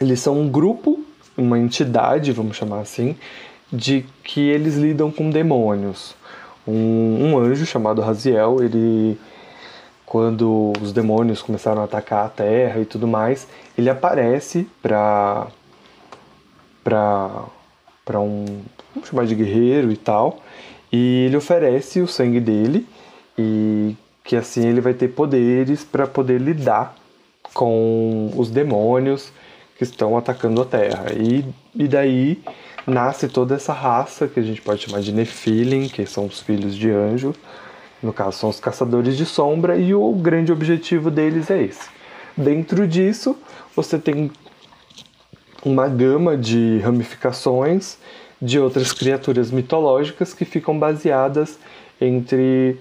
eles 0.01 0.21
são 0.21 0.41
um 0.41 0.49
grupo, 0.49 1.05
uma 1.37 1.59
entidade, 1.59 2.31
vamos 2.33 2.57
chamar 2.57 2.81
assim, 2.81 3.17
de 3.73 4.05
que 4.23 4.41
eles 4.41 4.77
lidam 4.77 5.11
com 5.11 5.29
demônios. 5.29 6.15
Um, 6.67 7.33
um 7.33 7.39
anjo 7.39 7.67
chamado 7.67 8.01
Raziel, 8.01 8.63
ele 8.63 9.19
quando 10.09 10.73
os 10.81 10.91
demônios 10.91 11.43
começaram 11.43 11.83
a 11.83 11.85
atacar 11.85 12.25
a 12.25 12.29
Terra 12.31 12.81
e 12.81 12.87
tudo 12.87 13.07
mais, 13.07 13.47
ele 13.77 13.91
aparece 13.91 14.67
para 14.83 15.47
para 16.83 17.45
para 18.05 18.19
um 18.19 18.63
vamos 18.95 19.09
chamar 19.09 19.27
de 19.27 19.35
guerreiro 19.35 19.93
e 19.93 19.97
tal, 19.97 20.41
e 20.91 21.27
ele 21.27 21.37
oferece 21.37 22.01
o 22.01 22.09
sangue 22.09 22.41
dele 22.41 22.87
e 23.39 23.95
que 24.25 24.35
assim 24.35 24.67
ele 24.67 24.81
vai 24.81 24.95
ter 24.95 25.09
poderes 25.09 25.85
para 25.85 26.07
poder 26.07 26.41
lidar 26.41 26.95
com 27.53 28.31
os 28.35 28.51
demônios 28.51 29.31
que 29.77 29.85
estão 29.85 30.17
atacando 30.17 30.63
a 30.63 30.65
Terra. 30.65 31.13
E, 31.15 31.45
e 31.75 31.87
daí 31.87 32.43
nasce 32.87 33.29
toda 33.29 33.55
essa 33.55 33.73
raça 33.73 34.27
que 34.27 34.41
a 34.41 34.43
gente 34.43 34.63
pode 34.63 34.87
chamar 34.87 35.01
de 35.01 35.13
Nephilim, 35.13 35.89
que 35.89 36.05
são 36.07 36.27
os 36.27 36.41
filhos 36.41 36.75
de 36.75 36.91
anjo, 36.91 37.35
no 38.03 38.13
caso, 38.13 38.39
são 38.39 38.51
os 38.51 38.61
caçadores 38.61 39.17
de 39.17 39.27
sombra, 39.27 39.77
e 39.77 39.95
o 39.95 40.13
grande 40.13 40.53
objetivo 40.53 41.11
deles 41.11 41.51
é 41.51 41.63
esse. 41.63 41.89
Dentro 42.37 42.87
disso, 42.87 43.37
você 43.75 43.99
tem 43.99 44.31
uma 45.65 45.89
gama 45.89 46.37
de 46.37 46.79
ramificações 46.79 47.99
de 48.41 48.59
outras 48.61 48.93
criaturas 48.93 49.51
mitológicas 49.51 50.33
que 50.33 50.45
ficam 50.45 50.79
baseadas 50.79 51.59
entre 52.01 52.79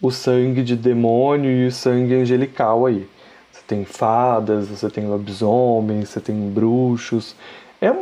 o 0.00 0.10
sangue 0.10 0.62
de 0.62 0.74
demônio 0.74 1.50
e 1.50 1.66
o 1.68 1.72
sangue 1.72 2.14
angelical 2.14 2.86
aí. 2.86 3.06
Você 3.52 3.62
tem 3.66 3.84
fadas, 3.84 4.66
você 4.66 4.90
tem 4.90 5.06
lobisomens, 5.06 6.08
você 6.08 6.20
tem 6.20 6.50
bruxos. 6.50 7.36
É, 7.80 7.94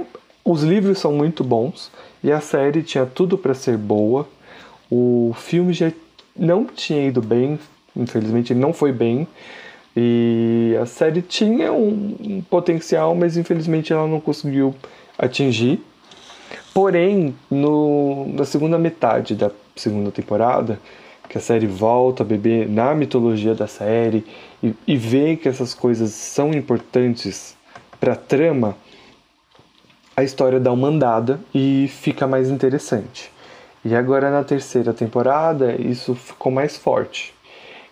os 0.43 0.63
livros 0.63 0.99
são 0.99 1.13
muito 1.13 1.45
bons 1.45 1.91
e 2.25 2.33
a 2.33 2.41
série 2.41 2.83
tinha 2.83 3.05
tudo 3.05 3.37
para 3.37 3.53
ser 3.53 3.77
boa. 3.77 4.27
O 4.91 5.33
filme 5.37 5.75
já 5.75 5.93
não 6.37 6.65
tinha 6.65 7.07
ido 7.07 7.21
bem, 7.21 7.59
infelizmente 7.97 8.53
ele 8.53 8.61
não 8.61 8.73
foi 8.73 8.93
bem. 8.93 9.27
E 9.97 10.77
a 10.81 10.87
série 10.87 11.21
tinha 11.21 11.73
um, 11.73 12.43
potencial, 12.49 13.15
mas 13.15 13.37
infelizmente 13.37 13.93
ela 13.93 14.07
não 14.07 14.21
conseguiu 14.21 14.75
atingir. 15.19 15.81
Porém, 16.73 17.35
no, 17.51 18.33
na 18.33 18.45
segunda 18.45 18.79
metade 18.79 19.35
da 19.35 19.51
segunda 19.75 20.11
temporada, 20.11 20.79
que 21.29 21.39
a 21.39 21.41
série 21.41 21.67
volta 21.67 22.23
a 22.23 22.27
beber 22.27 22.69
na 22.69 22.95
mitologia 22.95 23.55
da 23.55 23.67
série 23.67 24.25
e, 24.63 24.75
e 24.87 24.97
vê 24.97 25.37
que 25.37 25.49
essas 25.49 25.75
coisas 25.75 26.11
são 26.11 26.53
importantes 26.53 27.57
para 28.01 28.15
a 28.15 28.17
trama, 28.17 28.77
a 30.17 30.25
história 30.25 30.59
dá 30.59 30.73
uma 30.73 30.89
andada 30.89 31.41
e 31.55 31.89
fica 31.89 32.27
mais 32.27 32.49
interessante. 32.51 33.31
E 33.85 33.95
agora 33.95 34.31
na 34.31 34.45
terceira 34.45 34.93
temporada 34.93 35.75
isso 35.81 36.15
ficou 36.15 36.53
mais 36.53 36.77
forte. 36.77 37.35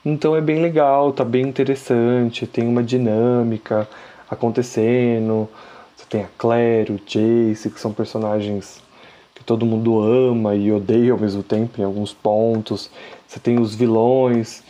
Então 0.04 0.36
é 0.36 0.40
bem 0.40 0.60
legal, 0.60 1.12
tá 1.12 1.24
bem 1.24 1.46
interessante, 1.46 2.46
tem 2.46 2.66
uma 2.66 2.82
dinâmica 2.82 3.88
acontecendo. 4.30 5.48
Você 5.96 6.04
tem 6.08 6.22
a 6.22 6.28
Claire, 6.36 6.92
o 6.92 7.00
Jace, 7.06 7.70
que 7.70 7.80
são 7.80 7.92
personagens 7.92 8.82
que 9.34 9.42
todo 9.42 9.64
mundo 9.64 10.00
ama 10.00 10.54
e 10.54 10.70
odeia 10.70 11.12
ao 11.12 11.18
mesmo 11.18 11.42
tempo 11.42 11.80
em 11.80 11.84
alguns 11.84 12.12
pontos. 12.12 12.90
Você 13.26 13.40
tem 13.40 13.58
os 13.58 13.74
vilões, 13.74 14.62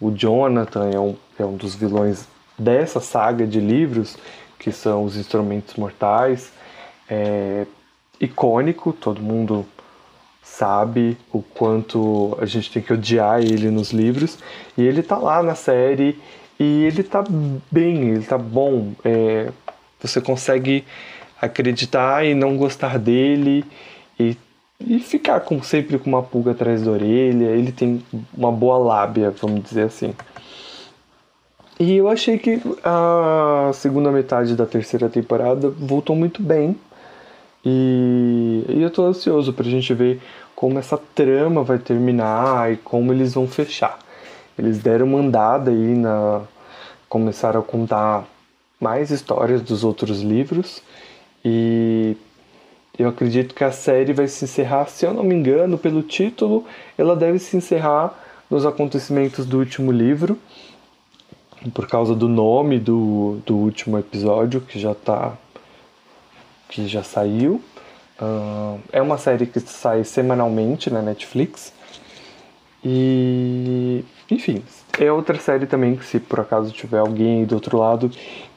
o 0.00 0.10
Jonathan 0.10 0.88
é 0.90 1.00
um, 1.00 1.16
é 1.38 1.44
um 1.44 1.56
dos 1.56 1.74
vilões 1.74 2.26
dessa 2.58 3.00
saga 3.00 3.46
de 3.46 3.60
livros, 3.60 4.16
que 4.58 4.70
são 4.70 5.04
os 5.04 5.16
Instrumentos 5.16 5.74
Mortais. 5.74 6.52
É 7.08 7.66
icônico, 8.20 8.92
todo 8.92 9.20
mundo 9.20 9.66
sabe 10.60 11.16
o 11.32 11.40
quanto 11.40 12.36
a 12.38 12.44
gente 12.44 12.70
tem 12.70 12.82
que 12.82 12.92
odiar 12.92 13.40
ele 13.40 13.70
nos 13.70 13.92
livros 13.92 14.38
e 14.76 14.82
ele 14.82 15.02
tá 15.02 15.16
lá 15.16 15.42
na 15.42 15.54
série 15.54 16.18
e 16.58 16.84
ele 16.84 17.02
tá 17.02 17.24
bem, 17.72 18.10
ele 18.10 18.24
tá 18.24 18.36
bom. 18.36 18.92
É, 19.02 19.50
você 19.98 20.20
consegue 20.20 20.84
acreditar 21.40 22.26
e 22.26 22.34
não 22.34 22.58
gostar 22.58 22.98
dele 22.98 23.64
e, 24.18 24.36
e 24.78 24.98
ficar 24.98 25.40
com, 25.40 25.62
sempre 25.62 25.98
com 25.98 26.10
uma 26.10 26.22
pulga 26.22 26.50
atrás 26.50 26.82
da 26.82 26.90
orelha. 26.90 27.46
Ele 27.46 27.72
tem 27.72 28.04
uma 28.36 28.52
boa 28.52 28.76
lábia, 28.76 29.30
vamos 29.40 29.64
dizer 29.64 29.84
assim. 29.84 30.12
E 31.78 31.96
eu 31.96 32.06
achei 32.06 32.36
que 32.36 32.60
a 32.84 33.70
segunda 33.72 34.12
metade 34.12 34.54
da 34.54 34.66
terceira 34.66 35.08
temporada 35.08 35.70
voltou 35.70 36.14
muito 36.14 36.42
bem. 36.42 36.76
E, 37.64 38.64
e 38.68 38.82
eu 38.82 38.90
tô 38.90 39.06
ansioso 39.06 39.54
pra 39.54 39.64
gente 39.64 39.92
ver 39.94 40.20
como 40.60 40.78
essa 40.78 40.98
trama 40.98 41.64
vai 41.64 41.78
terminar 41.78 42.70
e 42.70 42.76
como 42.76 43.14
eles 43.14 43.32
vão 43.32 43.48
fechar. 43.48 43.98
Eles 44.58 44.78
deram 44.78 45.06
uma 45.06 45.20
andada 45.20 45.70
aí 45.70 45.94
na. 45.94 46.42
começaram 47.08 47.60
a 47.60 47.62
contar 47.62 48.28
mais 48.78 49.10
histórias 49.10 49.62
dos 49.62 49.84
outros 49.84 50.20
livros 50.20 50.82
e 51.42 52.14
eu 52.98 53.08
acredito 53.08 53.54
que 53.54 53.64
a 53.64 53.72
série 53.72 54.12
vai 54.12 54.28
se 54.28 54.44
encerrar, 54.44 54.84
se 54.90 55.06
eu 55.06 55.14
não 55.14 55.24
me 55.24 55.34
engano, 55.34 55.78
pelo 55.78 56.02
título, 56.02 56.66
ela 56.98 57.16
deve 57.16 57.38
se 57.38 57.56
encerrar 57.56 58.12
nos 58.50 58.66
acontecimentos 58.66 59.46
do 59.46 59.60
último 59.60 59.90
livro, 59.90 60.38
por 61.72 61.88
causa 61.88 62.14
do 62.14 62.28
nome 62.28 62.78
do, 62.78 63.38
do 63.46 63.56
último 63.56 63.98
episódio 63.98 64.60
que 64.60 64.78
já 64.78 64.94
tá 64.94 65.38
que 66.68 66.86
já 66.86 67.02
saiu. 67.02 67.62
Uh, 68.20 68.78
é 68.92 69.00
uma 69.00 69.16
série 69.16 69.46
que 69.46 69.58
sai 69.60 70.04
semanalmente 70.04 70.90
na 70.90 71.00
Netflix. 71.00 71.72
E, 72.84 74.04
enfim, 74.30 74.62
é 74.98 75.10
outra 75.10 75.38
série 75.38 75.66
também 75.66 75.96
que, 75.96 76.04
se 76.04 76.20
por 76.20 76.40
acaso 76.40 76.70
tiver 76.72 76.98
alguém 76.98 77.44
do 77.44 77.54
outro 77.54 77.78
lado 77.78 78.10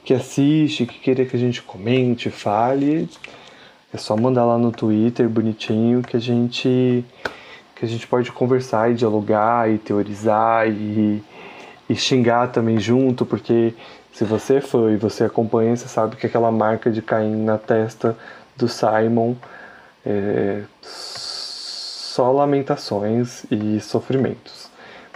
que 0.04 0.14
assiste, 0.14 0.86
que 0.86 1.00
queira 1.00 1.26
que 1.26 1.36
a 1.36 1.40
gente 1.40 1.62
comente, 1.62 2.30
fale, 2.30 3.10
é 3.94 3.98
só 3.98 4.18
mandar 4.18 4.46
lá 4.46 4.58
no 4.58 4.72
Twitter 4.72 5.30
bonitinho 5.30 6.02
que 6.02 6.18
a 6.18 6.20
gente 6.20 7.06
que 7.76 7.86
a 7.86 7.88
gente 7.88 8.08
pode 8.08 8.32
conversar 8.32 8.92
e 8.92 8.96
dialogar 8.96 9.70
e 9.70 9.78
teorizar 9.78 10.68
e, 10.70 11.22
e 11.90 11.96
xingar 11.96 12.48
também 12.52 12.80
junto, 12.80 13.26
porque 13.26 13.74
se 14.12 14.24
você 14.24 14.62
foi 14.62 14.94
e 14.94 14.98
você 14.98 15.24
acompanha, 15.26 15.76
você 15.76 15.88
sabe 15.88 16.16
que 16.16 16.26
aquela 16.26 16.52
marca 16.52 16.92
de 16.92 17.02
Caim 17.02 17.44
na 17.44 17.58
testa 17.58 18.16
do 18.56 18.68
Simon 18.68 19.36
é 20.06 20.64
só 20.82 22.32
lamentações 22.32 23.46
e 23.50 23.80
sofrimentos. 23.80 24.70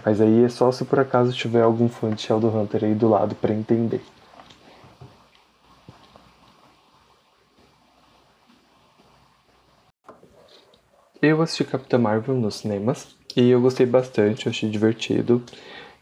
Mas 0.03 0.21
aí 0.21 0.45
é 0.45 0.49
só 0.49 0.71
se 0.71 0.85
por 0.85 0.99
acaso 0.99 1.33
tiver 1.33 1.61
algum 1.61 1.89
fã 1.89 2.11
de 2.11 2.31
Hunter 2.31 2.85
aí 2.85 2.95
do 2.95 3.09
lado 3.09 3.35
para 3.35 3.53
entender. 3.53 4.01
Eu 11.21 11.41
assisti 11.41 11.65
Capitã 11.65 11.97
Marvel 11.97 12.35
nos 12.35 12.55
cinemas 12.55 13.07
e 13.35 13.49
eu 13.49 13.59
gostei 13.59 13.85
bastante, 13.85 14.45
eu 14.45 14.51
achei 14.51 14.69
divertido. 14.69 15.43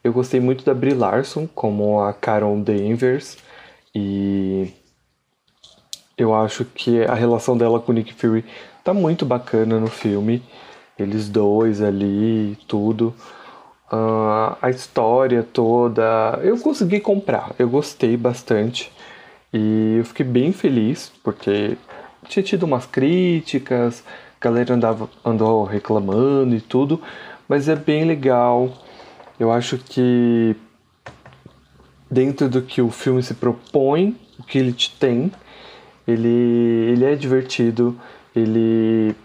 Eu 0.04 0.14
gostei 0.14 0.40
muito 0.40 0.64
da 0.64 0.74
Brie 0.74 0.94
Larson 0.94 1.48
como 1.48 2.00
a 2.02 2.14
Carol 2.14 2.60
Danvers 2.62 3.38
e 3.94 4.72
eu 6.18 6.34
acho 6.34 6.66
que 6.66 7.04
a 7.04 7.14
relação 7.14 7.58
dela 7.58 7.80
com 7.80 7.92
o 7.92 7.96
Nick 7.96 8.14
Fury 8.14 8.46
tá 8.84 8.94
muito 8.94 9.26
bacana 9.26 9.80
no 9.80 9.88
filme. 9.88 10.42
Eles 10.98 11.30
dois 11.30 11.82
ali, 11.82 12.58
tudo. 12.68 13.14
Uh, 13.92 14.56
a 14.62 14.70
história 14.70 15.44
toda. 15.44 16.40
Eu 16.42 16.58
consegui 16.60 17.00
comprar, 17.00 17.52
eu 17.60 17.70
gostei 17.70 18.16
bastante. 18.16 18.92
E 19.54 19.98
eu 20.00 20.06
fiquei 20.06 20.26
bem 20.26 20.52
feliz, 20.52 21.12
porque 21.24 21.78
tinha 22.28 22.44
tido 22.44 22.64
umas 22.64 22.86
críticas, 22.86 24.04
a 24.40 24.44
galera 24.44 24.74
andava, 24.74 25.10
andou 25.24 25.64
reclamando 25.64 26.56
e 26.56 26.62
tudo, 26.62 27.02
mas 27.48 27.70
é 27.70 27.76
bem 27.76 28.06
legal. 28.06 28.72
Eu 29.40 29.52
acho 29.52 29.78
que 29.78 30.56
dentro 32.10 32.48
do 32.50 32.62
que 32.62 32.82
o 32.82 32.90
filme 32.90 33.22
se 33.22 33.34
propõe, 33.34 34.16
o 34.40 34.44
que 34.44 34.58
ele 34.58 34.72
te 34.72 34.92
tem, 34.92 35.32
ele, 36.08 36.28
ele 36.28 37.06
é 37.06 37.16
divertido, 37.16 37.96
ele, 38.36 39.16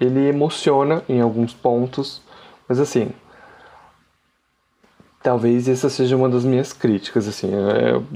ele 0.00 0.28
emociona 0.28 1.02
em 1.08 1.20
alguns 1.20 1.52
pontos, 1.52 2.22
mas 2.68 2.78
assim, 2.80 3.10
talvez 5.22 5.68
essa 5.68 5.90
seja 5.90 6.16
uma 6.16 6.28
das 6.28 6.44
minhas 6.44 6.72
críticas, 6.72 7.28
assim, 7.28 7.50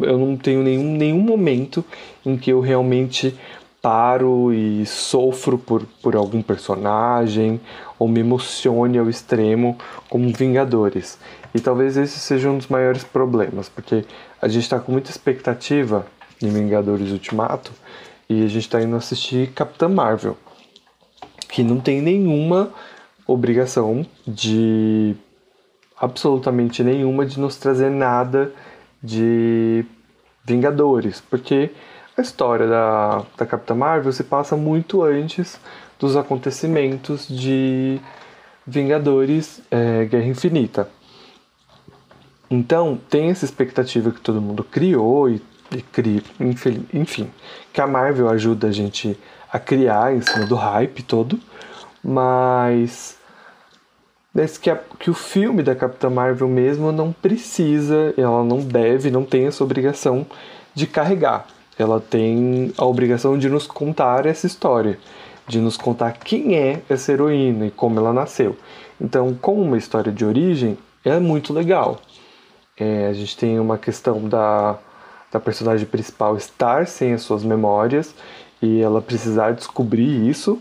eu, 0.01 0.19
não 0.19 0.37
tenho 0.37 0.63
nenhum, 0.63 0.97
nenhum 0.97 1.21
momento 1.21 1.85
em 2.25 2.37
que 2.37 2.51
eu 2.51 2.61
realmente 2.61 3.39
paro 3.83 4.53
e 4.55 4.87
sofro 4.87 5.59
por, 5.59 5.83
por 6.01 6.15
algum 6.15 6.41
personagem 6.41 7.61
ou 7.99 8.07
me 8.07 8.21
emocione 8.21 8.97
ao 8.97 9.11
extremo 9.11 9.77
como 10.09 10.33
Vingadores. 10.33 11.19
E 11.53 11.61
talvez 11.61 11.97
esse 11.97 12.19
seja 12.21 12.49
um 12.49 12.57
dos 12.57 12.69
maiores 12.69 13.03
problemas, 13.03 13.69
porque 13.69 14.05
a 14.41 14.47
gente 14.47 14.63
está 14.63 14.79
com 14.79 14.93
muita 14.93 15.11
expectativa 15.11 16.07
em 16.43 16.51
Vingadores 16.51 17.11
Ultimato 17.11 17.73
e 18.29 18.45
a 18.45 18.49
gente 18.49 18.63
está 18.63 18.81
indo 18.81 18.97
assistir 18.97 19.51
Capitã 19.53 19.89
Marvel, 19.89 20.37
que 21.49 21.63
não 21.63 21.81
tem 21.81 22.01
nenhuma 22.01 22.71
obrigação 23.27 24.07
de 24.27 25.15
absolutamente 25.97 26.83
nenhuma 26.83 27.25
de 27.25 27.39
nos 27.39 27.57
trazer 27.57 27.91
nada 27.91 28.53
de 29.03 29.85
Vingadores, 30.45 31.21
porque 31.21 31.71
a 32.17 32.21
história 32.21 32.67
da, 32.67 33.23
da 33.37 33.47
Capitã 33.47 33.75
Marvel 33.75 34.13
se 34.13 34.25
passa 34.25 34.57
muito 34.57 35.03
antes 35.03 35.61
dos 35.99 36.17
acontecimentos 36.17 37.29
de 37.29 38.01
Vingadores 38.67 39.63
é, 39.71 40.05
Guerra 40.05 40.27
Infinita. 40.27 40.89
Então, 42.51 42.99
tem 43.09 43.31
essa 43.31 43.45
expectativa 43.45 44.11
que 44.11 44.21
todo 44.21 44.41
mundo 44.41 44.63
criou 44.63 45.31
e, 45.31 45.41
e 45.77 45.83
cria, 45.83 46.23
enfim, 46.93 47.31
que 47.73 47.81
a 47.81 47.87
Marvel 47.87 48.29
ajuda 48.29 48.69
a 48.69 48.73
gente 48.73 49.19
a 49.51 49.59
criar 49.59 50.15
em 50.15 50.21
cima 50.21 50.47
do 50.47 50.55
hype 50.55 51.03
todo, 51.03 51.39
mas 52.03 53.19
Desde 54.35 54.61
que, 54.61 54.71
a, 54.71 54.77
que 54.99 55.11
o 55.11 55.15
filme 55.15 55.63
da 55.63 55.75
Capitã 55.75 56.09
Marvel 56.09 56.49
mesmo 56.49 56.91
não 56.91 57.13
precisa, 57.13 58.15
ela 58.17 58.43
não 58.43 58.61
deve, 58.61 59.11
não 59.11 59.25
tem 59.25 59.47
essa 59.47 59.63
obrigação 59.63 60.27
de 60.75 60.87
carregar. 60.87 61.47
Ela 61.79 62.01
tem 62.01 62.73
a 62.79 62.85
obrigação 62.87 63.37
de 63.37 63.49
nos 63.51 63.67
contar 63.67 64.25
essa 64.25 64.47
história, 64.47 64.99
de 65.47 65.61
nos 65.61 65.77
contar 65.77 66.13
quem 66.13 66.57
é 66.57 66.81
essa 66.89 67.13
heroína 67.13 67.67
e 67.67 67.71
como 67.71 67.99
ela 67.99 68.13
nasceu. 68.13 68.57
Então, 68.99 69.37
como 69.39 69.61
uma 69.61 69.77
história 69.77 70.11
de 70.11 70.25
origem, 70.25 70.79
é 71.05 71.19
muito 71.19 71.53
legal. 71.53 72.01
É, 72.79 73.09
a 73.09 73.13
gente 73.13 73.37
tem 73.37 73.61
uma 73.61 73.77
questão 73.77 74.27
da, 74.27 74.79
da 75.33 75.41
personagem 75.41 75.87
principal 75.87 76.37
estar 76.37 76.87
sem 76.87 77.15
as 77.15 77.23
suas 77.23 77.43
memórias 77.43 78.15
e 78.61 78.81
ela 78.81 79.01
precisar 79.01 79.53
descobrir 79.53 80.29
isso 80.29 80.61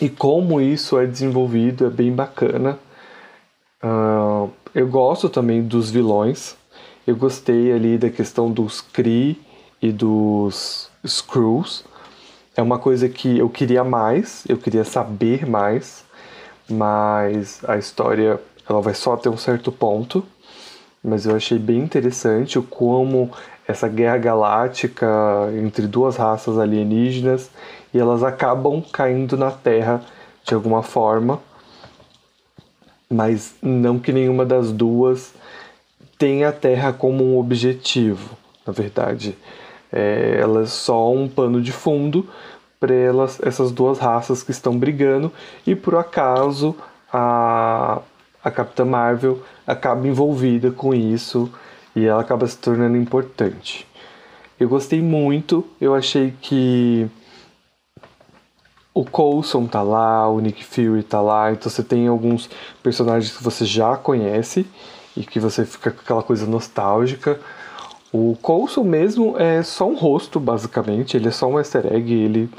e 0.00 0.10
como 0.10 0.60
isso 0.60 0.98
é 0.98 1.06
desenvolvido 1.06 1.86
é 1.86 1.90
bem 1.90 2.12
bacana. 2.12 2.78
Uh, 3.82 4.50
eu 4.74 4.86
gosto 4.86 5.28
também 5.28 5.62
dos 5.62 5.90
vilões. 5.90 6.56
Eu 7.06 7.16
gostei 7.16 7.72
ali 7.72 7.96
da 7.96 8.10
questão 8.10 8.50
dos 8.50 8.80
Kree 8.80 9.40
e 9.80 9.90
dos 9.90 10.90
Skrulls. 11.02 11.84
É 12.54 12.60
uma 12.60 12.78
coisa 12.78 13.08
que 13.08 13.38
eu 13.38 13.48
queria 13.48 13.84
mais, 13.84 14.44
eu 14.48 14.58
queria 14.58 14.84
saber 14.84 15.46
mais, 15.48 16.04
mas 16.68 17.62
a 17.66 17.78
história 17.78 18.40
ela 18.68 18.80
vai 18.80 18.94
só 18.94 19.14
até 19.14 19.30
um 19.30 19.36
certo 19.36 19.70
ponto. 19.70 20.24
Mas 21.06 21.24
eu 21.24 21.36
achei 21.36 21.56
bem 21.56 21.78
interessante 21.78 22.60
como 22.60 23.30
essa 23.68 23.86
guerra 23.86 24.18
galáctica 24.18 25.06
entre 25.56 25.86
duas 25.86 26.16
raças 26.16 26.58
alienígenas 26.58 27.48
e 27.94 27.98
elas 27.98 28.24
acabam 28.24 28.82
caindo 28.92 29.36
na 29.36 29.52
Terra 29.52 30.02
de 30.44 30.52
alguma 30.52 30.82
forma, 30.82 31.40
mas 33.08 33.54
não 33.62 34.00
que 34.00 34.12
nenhuma 34.12 34.44
das 34.44 34.72
duas 34.72 35.32
tenha 36.18 36.48
a 36.48 36.52
Terra 36.52 36.92
como 36.92 37.24
um 37.24 37.38
objetivo, 37.38 38.36
na 38.66 38.72
verdade. 38.72 39.38
É, 39.92 40.38
ela 40.40 40.62
é 40.62 40.66
só 40.66 41.12
um 41.12 41.28
pano 41.28 41.62
de 41.62 41.70
fundo 41.70 42.28
para 42.80 42.92
elas, 42.92 43.40
essas 43.40 43.70
duas 43.70 44.00
raças 44.00 44.42
que 44.42 44.50
estão 44.50 44.76
brigando 44.76 45.30
e 45.64 45.76
por 45.76 45.94
acaso 45.94 46.74
a, 47.12 48.00
a 48.42 48.50
Capitã 48.50 48.84
Marvel 48.84 49.40
acaba 49.66 50.06
envolvida 50.06 50.70
com 50.70 50.94
isso 50.94 51.50
e 51.94 52.04
ela 52.04 52.20
acaba 52.20 52.46
se 52.46 52.56
tornando 52.56 52.96
importante. 52.96 53.86
Eu 54.58 54.68
gostei 54.68 55.02
muito, 55.02 55.66
eu 55.80 55.94
achei 55.94 56.32
que 56.40 57.06
o 58.94 59.04
Coulson 59.04 59.66
tá 59.66 59.82
lá, 59.82 60.26
o 60.28 60.40
Nick 60.40 60.64
Fury 60.64 61.02
tá 61.02 61.20
lá, 61.20 61.52
então 61.52 61.70
você 61.70 61.82
tem 61.82 62.08
alguns 62.08 62.48
personagens 62.82 63.36
que 63.36 63.42
você 63.42 63.66
já 63.66 63.96
conhece 63.96 64.66
e 65.14 65.22
que 65.22 65.38
você 65.38 65.66
fica 65.66 65.90
com 65.90 66.00
aquela 66.00 66.22
coisa 66.22 66.46
nostálgica. 66.46 67.38
O 68.10 68.34
Coulson 68.40 68.84
mesmo 68.84 69.36
é 69.38 69.62
só 69.62 69.86
um 69.86 69.94
rosto, 69.94 70.40
basicamente, 70.40 71.16
ele 71.16 71.28
é 71.28 71.30
só 71.30 71.46
um 71.46 71.58
easter 71.58 71.92
egg, 71.92 72.10
ele 72.10 72.50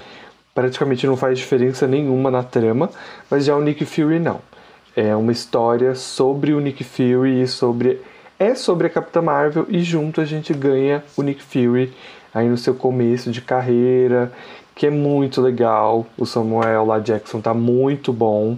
praticamente 0.54 1.08
não 1.08 1.18
faz 1.18 1.40
diferença 1.40 1.88
nenhuma 1.88 2.30
na 2.30 2.44
trama, 2.44 2.92
mas 3.32 3.46
já 3.46 3.56
o 3.56 3.62
Nick 3.62 3.84
Fury 3.86 4.20
não. 4.20 4.40
É 5.00 5.16
uma 5.16 5.32
história 5.32 5.94
sobre 5.94 6.54
o 6.54 6.60
Nick 6.60 6.84
Fury 6.84 7.44
e 7.44 7.48
sobre 7.48 8.02
é 8.40 8.56
sobre 8.56 8.88
a 8.88 8.90
Capitã 8.90 9.22
Marvel 9.22 9.68
e 9.70 9.82
junto 9.82 10.20
a 10.20 10.26
gente 10.26 10.54
ganha 10.54 11.04
o 11.16 11.22
Nick 11.22 11.42
Fury 11.42 11.94
aí 12.34 12.50
no 12.50 12.58
seu 12.58 12.74
começo 12.74 13.32
de 13.32 13.40
carreira 13.40 14.34
que 14.78 14.86
é 14.86 14.92
muito 14.92 15.42
legal. 15.42 16.06
O 16.18 16.26
Samuel 16.26 16.86
lá 16.86 17.00
Jackson 17.00 17.42
tá 17.42 17.54
muito 17.54 18.14
bom. 18.14 18.58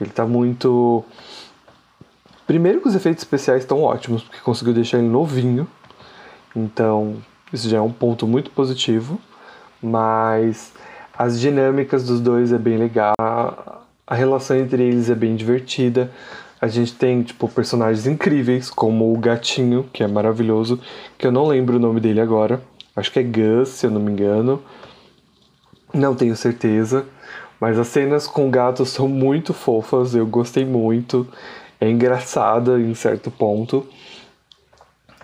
Ele 0.00 0.10
tá 0.10 0.26
muito. 0.26 1.02
Primeiro 2.46 2.80
que 2.80 2.88
os 2.88 2.94
efeitos 2.94 3.22
especiais 3.22 3.62
estão 3.62 3.82
ótimos, 3.82 4.22
porque 4.22 4.40
conseguiu 4.40 4.74
deixar 4.74 4.98
ele 4.98 5.08
novinho. 5.08 5.66
Então, 6.54 7.16
isso 7.52 7.68
já 7.68 7.78
é 7.78 7.80
um 7.80 7.92
ponto 7.92 8.26
muito 8.26 8.50
positivo. 8.50 9.18
Mas 9.82 10.72
as 11.16 11.40
dinâmicas 11.40 12.04
dos 12.04 12.20
dois 12.20 12.52
é 12.52 12.58
bem 12.58 12.76
legal. 12.76 13.83
A 14.06 14.14
relação 14.14 14.56
entre 14.56 14.82
eles 14.82 15.08
é 15.08 15.14
bem 15.14 15.34
divertida. 15.34 16.10
A 16.60 16.68
gente 16.68 16.94
tem, 16.94 17.22
tipo, 17.22 17.48
personagens 17.48 18.06
incríveis, 18.06 18.70
como 18.70 19.12
o 19.12 19.18
gatinho, 19.18 19.88
que 19.92 20.02
é 20.02 20.06
maravilhoso, 20.06 20.80
que 21.16 21.26
eu 21.26 21.32
não 21.32 21.46
lembro 21.46 21.76
o 21.76 21.80
nome 21.80 22.00
dele 22.00 22.20
agora. 22.20 22.62
Acho 22.94 23.10
que 23.10 23.18
é 23.18 23.22
Gus, 23.22 23.70
se 23.70 23.86
eu 23.86 23.90
não 23.90 24.00
me 24.00 24.12
engano. 24.12 24.62
Não 25.92 26.14
tenho 26.14 26.36
certeza, 26.36 27.06
mas 27.60 27.78
as 27.78 27.88
cenas 27.88 28.26
com 28.26 28.50
gatos 28.50 28.90
são 28.90 29.08
muito 29.08 29.54
fofas, 29.54 30.14
eu 30.14 30.26
gostei 30.26 30.64
muito. 30.64 31.26
É 31.80 31.88
engraçada 31.88 32.78
em 32.80 32.94
certo 32.94 33.30
ponto. 33.30 33.86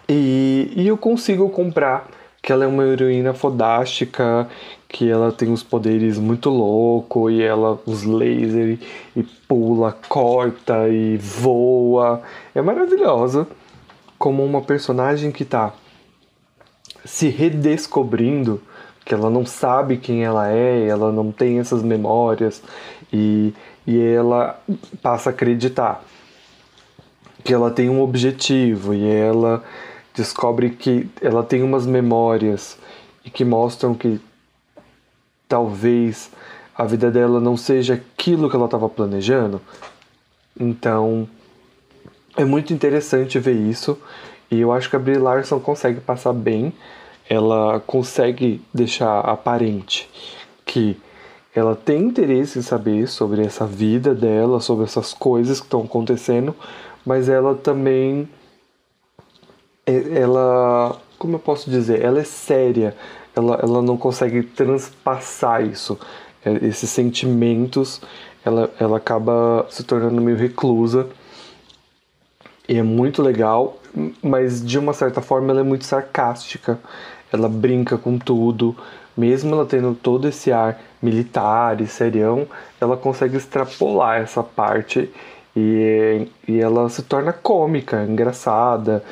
E, 0.08 0.72
e 0.74 0.88
eu 0.88 0.96
consigo 0.96 1.48
comprar 1.50 2.08
que 2.42 2.52
ela 2.52 2.64
é 2.64 2.66
uma 2.66 2.84
heroína 2.84 3.34
fodástica, 3.34 4.48
que 4.92 5.08
ela 5.08 5.30
tem 5.30 5.52
os 5.52 5.62
poderes 5.62 6.18
muito 6.18 6.50
louco 6.50 7.30
e 7.30 7.42
ela 7.42 7.78
os 7.86 8.02
lasers 8.02 8.78
e 9.14 9.22
pula, 9.22 9.96
corta 10.08 10.88
e 10.88 11.16
voa. 11.16 12.20
É 12.54 12.60
maravilhosa 12.60 13.46
como 14.18 14.44
uma 14.44 14.60
personagem 14.60 15.30
que 15.30 15.44
está 15.44 15.72
se 17.04 17.28
redescobrindo 17.28 18.60
que 19.04 19.14
ela 19.14 19.30
não 19.30 19.46
sabe 19.46 19.96
quem 19.96 20.24
ela 20.24 20.50
é, 20.50 20.86
ela 20.86 21.10
não 21.10 21.32
tem 21.32 21.58
essas 21.58 21.82
memórias 21.82 22.62
e, 23.12 23.54
e 23.86 23.98
ela 23.98 24.60
passa 25.00 25.30
a 25.30 25.32
acreditar 25.32 26.04
que 27.42 27.54
ela 27.54 27.70
tem 27.70 27.88
um 27.88 28.02
objetivo 28.02 28.92
e 28.92 29.08
ela 29.08 29.64
descobre 30.14 30.70
que 30.70 31.08
ela 31.22 31.42
tem 31.42 31.62
umas 31.62 31.86
memórias 31.86 32.76
e 33.24 33.30
que 33.30 33.44
mostram 33.44 33.94
que 33.94 34.20
talvez 35.50 36.30
a 36.74 36.84
vida 36.84 37.10
dela 37.10 37.40
não 37.40 37.56
seja 37.56 37.94
aquilo 37.94 38.48
que 38.48 38.54
ela 38.54 38.66
estava 38.66 38.88
planejando. 38.88 39.60
Então 40.58 41.28
é 42.36 42.44
muito 42.44 42.72
interessante 42.72 43.38
ver 43.38 43.56
isso 43.56 43.98
e 44.48 44.60
eu 44.60 44.72
acho 44.72 44.88
que 44.88 44.94
a 44.94 44.98
Brie 44.98 45.18
Larson 45.18 45.58
consegue 45.58 46.00
passar 46.00 46.32
bem 46.32 46.72
ela 47.28 47.80
consegue 47.86 48.60
deixar 48.72 49.20
aparente 49.20 50.08
que 50.64 50.96
ela 51.54 51.76
tem 51.76 52.02
interesse 52.02 52.58
em 52.58 52.62
saber 52.62 53.08
sobre 53.08 53.44
essa 53.44 53.66
vida 53.66 54.14
dela, 54.14 54.60
sobre 54.60 54.84
essas 54.84 55.12
coisas 55.12 55.60
que 55.60 55.66
estão 55.66 55.82
acontecendo, 55.82 56.54
mas 57.04 57.28
ela 57.28 57.56
também 57.56 58.28
é, 59.86 60.20
ela, 60.20 60.96
como 61.18 61.34
eu 61.36 61.38
posso 61.38 61.70
dizer, 61.70 62.02
ela 62.02 62.20
é 62.20 62.24
séria. 62.24 62.96
Ela, 63.40 63.60
ela 63.62 63.82
não 63.82 63.96
consegue 63.96 64.42
transpassar 64.42 65.64
isso, 65.64 65.98
é, 66.44 66.52
esses 66.66 66.88
sentimentos, 66.90 68.00
ela, 68.44 68.70
ela 68.78 68.96
acaba 68.96 69.66
se 69.68 69.84
tornando 69.84 70.20
meio 70.20 70.36
reclusa. 70.36 71.06
E 72.68 72.78
é 72.78 72.82
muito 72.82 73.20
legal, 73.20 73.78
mas 74.22 74.64
de 74.64 74.78
uma 74.78 74.92
certa 74.92 75.20
forma 75.20 75.50
ela 75.50 75.60
é 75.60 75.64
muito 75.64 75.84
sarcástica. 75.84 76.78
Ela 77.32 77.48
brinca 77.48 77.98
com 77.98 78.18
tudo, 78.18 78.76
mesmo 79.16 79.54
ela 79.54 79.66
tendo 79.66 79.94
todo 79.94 80.28
esse 80.28 80.52
ar 80.52 80.80
militar 81.02 81.80
e 81.80 81.86
serião, 81.86 82.46
ela 82.80 82.96
consegue 82.96 83.36
extrapolar 83.36 84.20
essa 84.20 84.42
parte 84.42 85.10
e, 85.56 86.28
e 86.46 86.60
ela 86.60 86.88
se 86.88 87.02
torna 87.02 87.32
cômica, 87.32 88.04
engraçada. 88.04 89.02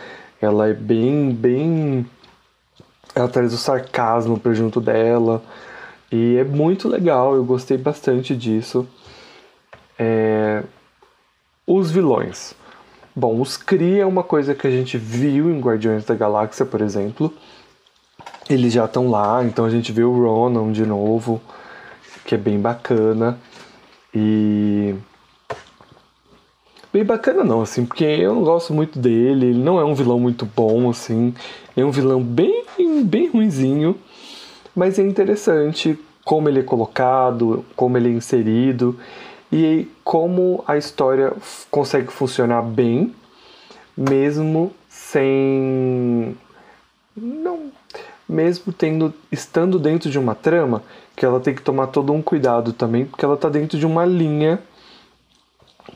Ela 0.41 0.69
é 0.69 0.75
bem, 0.75 1.33
bem. 1.33 2.07
Ela 3.19 3.29
traz 3.29 3.53
o 3.53 3.59
sarcasmo 3.59 4.39
para 4.39 4.55
junto 4.55 4.81
dela. 4.81 5.43
E 6.11 6.37
é 6.37 6.45
muito 6.45 6.89
legal, 6.89 7.35
eu 7.35 7.45
gostei 7.45 7.77
bastante 7.77 8.37
disso. 8.37 8.87
É... 9.99 10.63
Os 11.67 11.91
vilões. 11.91 12.55
Bom, 13.17 13.41
os 13.41 13.57
Kree 13.57 13.99
é 13.99 14.07
uma 14.07 14.23
coisa 14.23 14.55
que 14.55 14.69
a 14.69 14.71
gente 14.71 14.97
viu 14.97 15.51
em 15.51 15.61
Guardiões 15.61 16.05
da 16.05 16.15
Galáxia, 16.15 16.65
por 16.65 16.81
exemplo. 16.81 17.35
Eles 18.49 18.73
já 18.73 18.85
estão 18.85 19.11
lá, 19.11 19.45
então 19.45 19.65
a 19.65 19.71
gente 19.71 19.91
vê 19.91 20.05
o 20.05 20.13
Ronan 20.13 20.71
de 20.71 20.87
novo, 20.87 21.41
que 22.25 22.37
é 22.37 22.39
bem 22.39 22.61
bacana. 22.61 23.37
E 24.15 24.95
bem 26.99 27.05
bacana 27.05 27.45
não, 27.45 27.63
assim, 27.63 27.87
porque 27.87 28.05
eu 28.05 28.35
não 28.35 28.43
gosto 28.43 28.75
muito 28.75 28.99
dele, 28.99 29.47
ele 29.47 29.59
não 29.59 29.79
é 29.79 29.85
um 29.85 29.95
vilão 29.95 30.19
muito 30.19 30.45
bom, 30.45 30.91
assim, 30.91 31.33
é 31.77 31.85
um 31.85 31.93
vilão 31.93 32.21
bem, 32.21 32.65
bem 33.05 33.29
ruinzinho, 33.29 33.97
mas 34.75 34.99
é 34.99 35.03
interessante 35.03 35.97
como 36.25 36.49
ele 36.49 36.59
é 36.59 36.63
colocado, 36.63 37.65
como 37.77 37.97
ele 37.97 38.09
é 38.09 38.13
inserido 38.13 38.99
e 39.53 39.87
como 40.03 40.65
a 40.67 40.77
história 40.77 41.33
consegue 41.71 42.11
funcionar 42.13 42.63
bem, 42.63 43.15
mesmo 43.97 44.73
sem 44.89 46.37
não 47.17 47.71
mesmo 48.29 48.73
tendo 48.75 49.15
estando 49.33 49.79
dentro 49.79 50.11
de 50.11 50.19
uma 50.19 50.35
trama 50.35 50.83
que 51.17 51.25
ela 51.25 51.41
tem 51.41 51.55
que 51.55 51.63
tomar 51.63 51.87
todo 51.87 52.13
um 52.13 52.21
cuidado 52.21 52.73
também, 52.73 53.07
porque 53.07 53.25
ela 53.25 53.35
está 53.35 53.49
dentro 53.49 53.79
de 53.79 53.87
uma 53.87 54.05
linha 54.05 54.61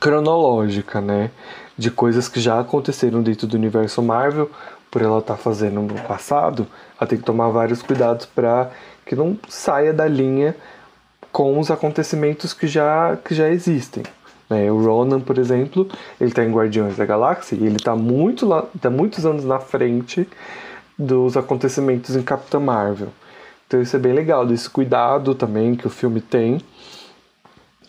cronológica, 0.00 1.00
né? 1.00 1.30
De 1.76 1.90
coisas 1.90 2.28
que 2.28 2.40
já 2.40 2.60
aconteceram 2.60 3.22
dentro 3.22 3.46
do 3.46 3.56
universo 3.56 4.02
Marvel, 4.02 4.50
por 4.90 5.00
ela 5.00 5.18
estar 5.18 5.34
tá 5.34 5.40
fazendo 5.40 5.80
no 5.80 5.94
passado, 6.02 6.66
ela 7.00 7.08
tem 7.08 7.18
que 7.18 7.24
tomar 7.24 7.48
vários 7.48 7.80
cuidados 7.80 8.26
para 8.26 8.70
que 9.06 9.16
não 9.16 9.38
saia 9.48 9.92
da 9.92 10.06
linha 10.06 10.54
com 11.32 11.58
os 11.58 11.70
acontecimentos 11.70 12.52
que 12.52 12.66
já, 12.66 13.16
que 13.16 13.34
já 13.34 13.48
existem. 13.48 14.02
Né? 14.50 14.70
O 14.70 14.84
Ronan, 14.84 15.20
por 15.20 15.38
exemplo, 15.38 15.88
ele 16.20 16.30
está 16.30 16.44
em 16.44 16.52
Guardiões 16.52 16.96
da 16.96 17.06
Galáxia 17.06 17.56
e 17.56 17.64
ele 17.64 17.76
está 17.76 17.96
muito 17.96 18.46
lá, 18.46 18.66
tá 18.80 18.90
muitos 18.90 19.24
anos 19.24 19.44
na 19.44 19.58
frente 19.58 20.28
dos 20.98 21.36
acontecimentos 21.38 22.14
em 22.14 22.22
Capitã 22.22 22.60
Marvel. 22.60 23.08
Então 23.66 23.80
isso 23.80 23.96
é 23.96 23.98
bem 23.98 24.12
legal, 24.12 24.46
desse 24.46 24.68
cuidado 24.68 25.34
também 25.34 25.74
que 25.74 25.86
o 25.86 25.90
filme 25.90 26.20
tem 26.20 26.60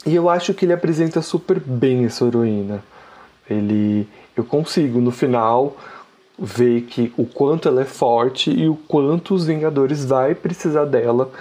e 0.05 0.15
eu 0.15 0.29
acho 0.29 0.53
que 0.53 0.65
ele 0.65 0.73
apresenta 0.73 1.21
super 1.21 1.59
bem 1.59 2.05
essa 2.05 2.25
heroína. 2.25 2.83
Ele, 3.49 4.07
eu 4.35 4.43
consigo 4.43 4.99
no 4.99 5.11
final 5.11 5.77
ver 6.37 6.81
que 6.81 7.13
o 7.17 7.25
quanto 7.25 7.67
ela 7.67 7.81
é 7.81 7.85
forte 7.85 8.51
e 8.51 8.67
o 8.67 8.75
quanto 8.75 9.33
os 9.33 9.45
Vingadores 9.45 10.03
vai 10.03 10.33
precisar 10.33 10.85
dela 10.85 11.31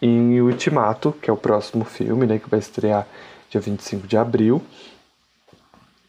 em 0.00 0.40
Ultimato, 0.40 1.14
que 1.20 1.28
é 1.28 1.32
o 1.32 1.36
próximo 1.36 1.84
filme, 1.84 2.26
né, 2.26 2.38
que 2.38 2.48
vai 2.48 2.58
estrear 2.58 3.06
dia 3.50 3.60
25 3.60 4.06
de 4.06 4.16
abril. 4.16 4.62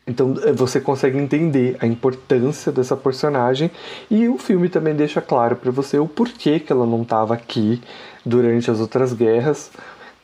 Então 0.09 0.35
eh, 0.43 0.51
você 0.51 0.81
consegue 0.81 1.17
entender 1.17 1.77
a 1.79 1.85
importância 1.85 2.71
dessa 2.71 2.97
personagem 2.97 3.69
e 4.09 4.27
o 4.27 4.37
filme 4.37 4.67
também 4.67 4.95
deixa 4.95 5.21
claro 5.21 5.55
para 5.55 5.71
você 5.71 5.99
o 5.99 6.07
porquê 6.07 6.59
que 6.59 6.71
ela 6.71 6.85
não 6.85 7.03
estava 7.03 7.33
aqui 7.35 7.81
durante 8.25 8.71
as 8.71 8.79
outras 8.79 9.13
guerras, 9.13 9.71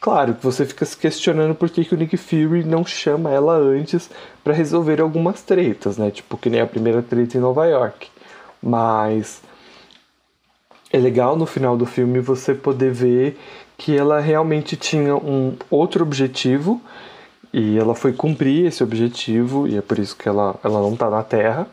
Claro 0.06 0.36
que 0.36 0.44
você 0.44 0.68
fica 0.68 0.86
se 0.86 0.96
questionando 0.96 1.56
por 1.56 1.68
que, 1.68 1.84
que 1.84 1.96
o 1.96 1.98
Nick 1.98 2.15
Fury 2.15 2.63
não 2.63 2.86
chama 2.86 3.32
ela 3.32 3.56
antes 3.56 4.08
para 4.44 4.54
resolver 4.54 5.02
algumas 5.02 5.41
tretas, 5.41 5.98
né? 5.98 6.12
Tipo, 6.12 6.38
que 6.38 6.48
nem 6.48 6.62
a 6.62 6.68
primeira 6.68 7.02
treta 7.02 7.36
em 7.36 7.41
Nova 7.41 7.65
York. 7.65 8.08
Mas 8.62 9.41
é 10.94 11.00
legal 11.00 11.36
no 11.36 11.48
final 11.48 11.76
do 11.76 11.88
filme 11.88 12.20
você 12.20 12.54
poder 12.54 12.91
ver 12.91 13.36
que 13.80 13.98
ela 13.98 14.20
realmente 14.20 14.78
tinha 14.78 15.15
um 15.15 15.56
outro 15.72 16.04
objetivo 16.04 16.80
e 17.52 17.76
ela 17.76 17.96
foi 17.96 18.13
cumprir 18.13 18.68
esse 18.68 18.84
objetivo 18.84 19.68
e 19.68 19.76
é 19.76 19.82
por 19.82 19.98
isso 19.98 20.15
que 20.15 20.30
ela, 20.30 20.56
ela 20.63 20.82
não 20.82 20.94
está 20.94 21.10
na 21.10 21.24
Terra. 21.24 21.68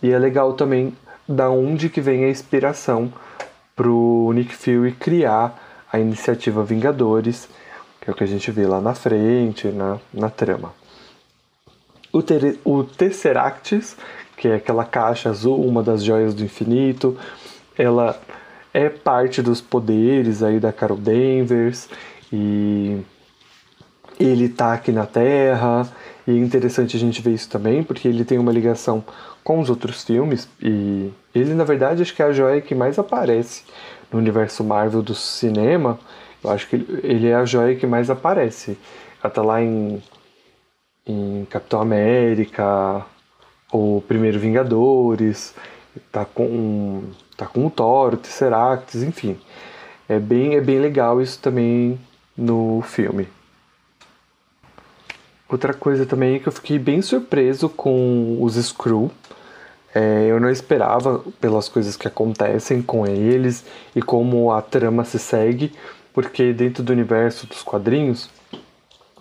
E 0.00 0.12
é 0.12 0.16
legal 0.16 0.52
também 0.52 0.96
da 1.26 1.50
onde 1.50 1.88
que 1.88 2.00
vem 2.00 2.24
a 2.24 2.30
inspiração 2.30 3.12
pro 3.74 4.30
Nick 4.32 4.54
Fury 4.54 4.92
criar 4.92 5.71
a 5.92 5.98
iniciativa 5.98 6.64
Vingadores, 6.64 7.48
que 8.00 8.08
é 8.08 8.12
o 8.12 8.16
que 8.16 8.24
a 8.24 8.26
gente 8.26 8.50
vê 8.50 8.66
lá 8.66 8.80
na 8.80 8.94
frente, 8.94 9.68
na, 9.68 9.98
na 10.12 10.30
trama. 10.30 10.72
O, 12.10 12.22
ter, 12.22 12.58
o 12.64 12.82
Tesseracts, 12.82 13.96
que 14.36 14.48
é 14.48 14.54
aquela 14.56 14.84
caixa 14.84 15.28
azul, 15.28 15.64
uma 15.64 15.82
das 15.82 16.02
joias 16.02 16.34
do 16.34 16.42
infinito, 16.42 17.16
ela 17.76 18.18
é 18.72 18.88
parte 18.88 19.42
dos 19.42 19.60
poderes 19.60 20.42
aí 20.42 20.58
da 20.58 20.72
Carol 20.72 20.96
Danvers 20.96 21.88
e 22.32 23.00
ele 24.18 24.48
tá 24.48 24.72
aqui 24.72 24.90
na 24.92 25.06
Terra 25.06 25.86
e 26.26 26.30
é 26.30 26.34
interessante 26.34 26.96
a 26.96 27.00
gente 27.00 27.20
ver 27.20 27.32
isso 27.32 27.48
também 27.50 27.82
porque 27.82 28.08
ele 28.08 28.24
tem 28.24 28.38
uma 28.38 28.52
ligação 28.52 29.04
com 29.44 29.60
os 29.60 29.68
outros 29.68 30.04
filmes 30.04 30.48
e 30.60 31.10
ele 31.34 31.54
na 31.54 31.64
verdade 31.64 32.02
acho 32.02 32.14
que 32.14 32.22
é 32.22 32.26
a 32.26 32.32
joia 32.32 32.60
que 32.60 32.74
mais 32.74 32.98
aparece 32.98 33.62
no 34.12 34.18
universo 34.18 34.62
Marvel 34.62 35.02
do 35.02 35.14
cinema, 35.14 35.98
eu 36.42 36.50
acho 36.50 36.68
que 36.68 36.76
ele 36.76 37.28
é 37.28 37.34
a 37.34 37.44
joia 37.44 37.76
que 37.76 37.86
mais 37.86 38.10
aparece. 38.10 38.78
Ela 39.22 39.32
tá 39.32 39.42
lá 39.42 39.62
em, 39.62 40.02
em 41.06 41.46
Capitão 41.48 41.80
América, 41.80 43.04
o 43.72 44.02
Primeiro 44.06 44.38
Vingadores, 44.38 45.54
tá 46.10 46.24
com, 46.24 47.04
tá 47.36 47.46
com 47.46 47.66
o 47.66 47.70
Thor, 47.70 48.14
o 48.14 48.16
Tesseract, 48.16 48.98
enfim. 48.98 49.38
É 50.08 50.18
bem, 50.18 50.56
é 50.56 50.60
bem 50.60 50.78
legal 50.78 51.22
isso 51.22 51.38
também 51.40 51.98
no 52.36 52.82
filme. 52.82 53.28
Outra 55.48 55.74
coisa 55.74 56.06
também 56.06 56.36
é 56.36 56.38
que 56.38 56.48
eu 56.48 56.52
fiquei 56.52 56.78
bem 56.78 57.02
surpreso 57.02 57.68
com 57.68 58.38
os 58.40 58.56
Skrull. 58.56 59.10
É, 59.94 60.26
eu 60.26 60.40
não 60.40 60.50
esperava 60.50 61.22
pelas 61.40 61.68
coisas 61.68 61.96
que 61.96 62.08
acontecem 62.08 62.80
com 62.80 63.06
eles 63.06 63.64
e 63.94 64.00
como 64.00 64.50
a 64.50 64.62
trama 64.62 65.04
se 65.04 65.18
segue, 65.18 65.72
porque 66.14 66.52
dentro 66.52 66.82
do 66.82 66.92
universo 66.92 67.46
dos 67.46 67.62
quadrinhos 67.62 68.30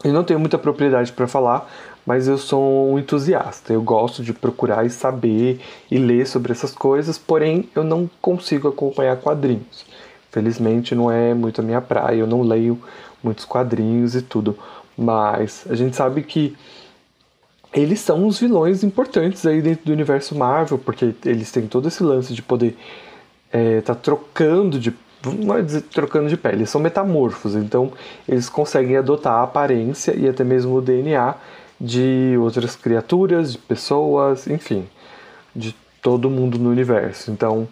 eu 0.03 0.13
não 0.13 0.23
tenho 0.23 0.39
muita 0.39 0.57
propriedade 0.57 1.11
para 1.11 1.27
falar, 1.27 1.69
mas 2.05 2.27
eu 2.27 2.37
sou 2.37 2.91
um 2.91 2.97
entusiasta. 2.97 3.71
Eu 3.71 3.81
gosto 3.81 4.23
de 4.23 4.33
procurar 4.33 4.85
e 4.85 4.89
saber 4.89 5.59
e 5.91 5.97
ler 5.97 6.25
sobre 6.25 6.51
essas 6.51 6.73
coisas, 6.73 7.17
porém 7.17 7.69
eu 7.75 7.83
não 7.83 8.09
consigo 8.19 8.67
acompanhar 8.67 9.17
quadrinhos. 9.17 9.85
Felizmente 10.31 10.95
não 10.95 11.11
é 11.11 11.33
muito 11.33 11.61
a 11.61 11.63
minha 11.63 11.81
praia, 11.81 12.15
eu 12.15 12.27
não 12.27 12.41
leio 12.41 12.81
muitos 13.21 13.45
quadrinhos 13.45 14.15
e 14.15 14.21
tudo, 14.21 14.57
mas 14.97 15.65
a 15.69 15.75
gente 15.75 15.95
sabe 15.95 16.23
que 16.23 16.55
eles 17.73 17.99
são 17.99 18.27
os 18.27 18.39
vilões 18.39 18.83
importantes 18.83 19.45
aí 19.45 19.61
dentro 19.61 19.85
do 19.85 19.93
universo 19.93 20.35
Marvel, 20.35 20.77
porque 20.77 21.13
eles 21.25 21.51
têm 21.51 21.67
todo 21.67 21.87
esse 21.87 22.03
lance 22.03 22.33
de 22.33 22.41
poder 22.41 22.77
é, 23.51 23.81
tá 23.81 23.95
trocando 23.95 24.79
de 24.79 24.93
não 25.23 25.55
é 25.55 25.61
dizer 25.61 25.81
trocando 25.83 26.29
de 26.29 26.35
pele, 26.35 26.57
eles 26.57 26.69
são 26.69 26.81
metamorfos, 26.81 27.55
então 27.55 27.91
eles 28.27 28.49
conseguem 28.49 28.97
adotar 28.97 29.33
a 29.33 29.43
aparência 29.43 30.15
e 30.17 30.27
até 30.27 30.43
mesmo 30.43 30.75
o 30.75 30.81
DNA 30.81 31.35
de 31.79 32.35
outras 32.39 32.75
criaturas, 32.75 33.51
de 33.51 33.57
pessoas, 33.59 34.47
enfim, 34.47 34.87
de 35.55 35.75
todo 36.01 36.29
mundo 36.29 36.57
no 36.57 36.69
universo. 36.69 37.31
Então, 37.31 37.67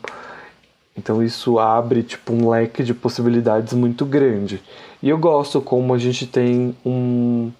então 0.96 1.24
isso 1.24 1.58
abre 1.58 2.04
tipo 2.04 2.34
um 2.34 2.50
leque 2.50 2.84
de 2.84 2.94
possibilidades 2.94 3.74
muito 3.74 4.06
grande. 4.06 4.62
E 5.02 5.10
eu 5.10 5.18
gosto 5.18 5.62
como 5.62 5.94
a 5.94 5.98
gente 5.98 6.28
tem 6.28 6.76
um 6.86 7.52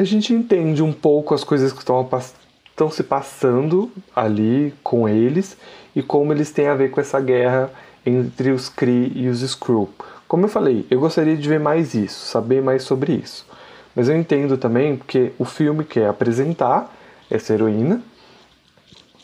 a 0.00 0.04
gente 0.04 0.32
entende 0.32 0.82
um 0.82 0.94
pouco 0.94 1.34
as 1.34 1.44
coisas 1.44 1.74
que 1.74 1.80
estão, 1.80 2.90
se 2.90 3.02
passando 3.02 3.92
ali 4.16 4.72
com 4.82 5.06
eles 5.06 5.58
e 5.94 6.02
como 6.02 6.32
eles 6.32 6.50
têm 6.50 6.68
a 6.68 6.74
ver 6.74 6.90
com 6.90 7.02
essa 7.02 7.20
guerra 7.20 7.70
entre 8.06 8.50
os 8.50 8.70
Kree 8.70 9.12
e 9.14 9.28
os 9.28 9.42
Skrull. 9.42 9.90
Como 10.26 10.46
eu 10.46 10.48
falei, 10.48 10.86
eu 10.90 10.98
gostaria 10.98 11.36
de 11.36 11.46
ver 11.46 11.60
mais 11.60 11.92
isso, 11.92 12.24
saber 12.24 12.62
mais 12.62 12.82
sobre 12.82 13.12
isso. 13.12 13.46
Mas 13.94 14.08
eu 14.08 14.16
entendo 14.16 14.56
também 14.56 14.96
porque 14.96 15.32
o 15.38 15.44
filme 15.44 15.84
quer 15.84 16.08
apresentar 16.08 16.90
essa 17.30 17.52
heroína 17.52 18.00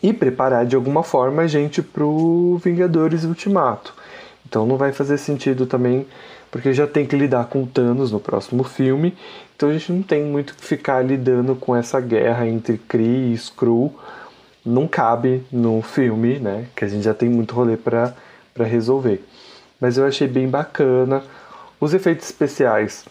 e 0.02 0.12
preparar 0.12 0.66
de 0.66 0.76
alguma 0.76 1.02
forma 1.02 1.40
a 1.40 1.46
gente 1.46 1.80
pro 1.80 2.60
Vingadores 2.62 3.24
Ultimato. 3.24 3.94
Então 4.46 4.66
não 4.66 4.76
vai 4.76 4.92
fazer 4.92 5.16
sentido 5.16 5.64
também, 5.64 6.06
porque 6.50 6.72
já 6.72 6.86
tem 6.86 7.06
que 7.06 7.16
lidar 7.16 7.46
com 7.46 7.66
Thanos 7.66 8.12
no 8.12 8.20
próximo 8.20 8.64
filme. 8.64 9.14
Então 9.54 9.68
a 9.68 9.72
gente 9.72 9.92
não 9.92 10.02
tem 10.02 10.24
muito 10.24 10.54
que 10.54 10.64
ficar 10.64 11.04
lidando 11.04 11.54
com 11.54 11.74
essa 11.74 12.00
guerra 12.00 12.46
entre 12.46 12.78
Kree 12.78 13.32
e 13.32 13.34
Skrull. 13.34 13.94
Não 14.64 14.86
cabe 14.86 15.42
no 15.50 15.80
filme, 15.82 16.38
né? 16.38 16.66
Que 16.74 16.84
a 16.84 16.88
gente 16.88 17.04
já 17.04 17.14
tem 17.14 17.28
muito 17.28 17.54
rolê 17.54 17.76
para 17.76 18.14
resolver. 18.58 19.24
Mas 19.80 19.98
eu 19.98 20.06
achei 20.06 20.26
bem 20.26 20.48
bacana. 20.48 21.22
Os 21.80 21.94
efeitos 21.94 22.26
especiais. 22.26 23.04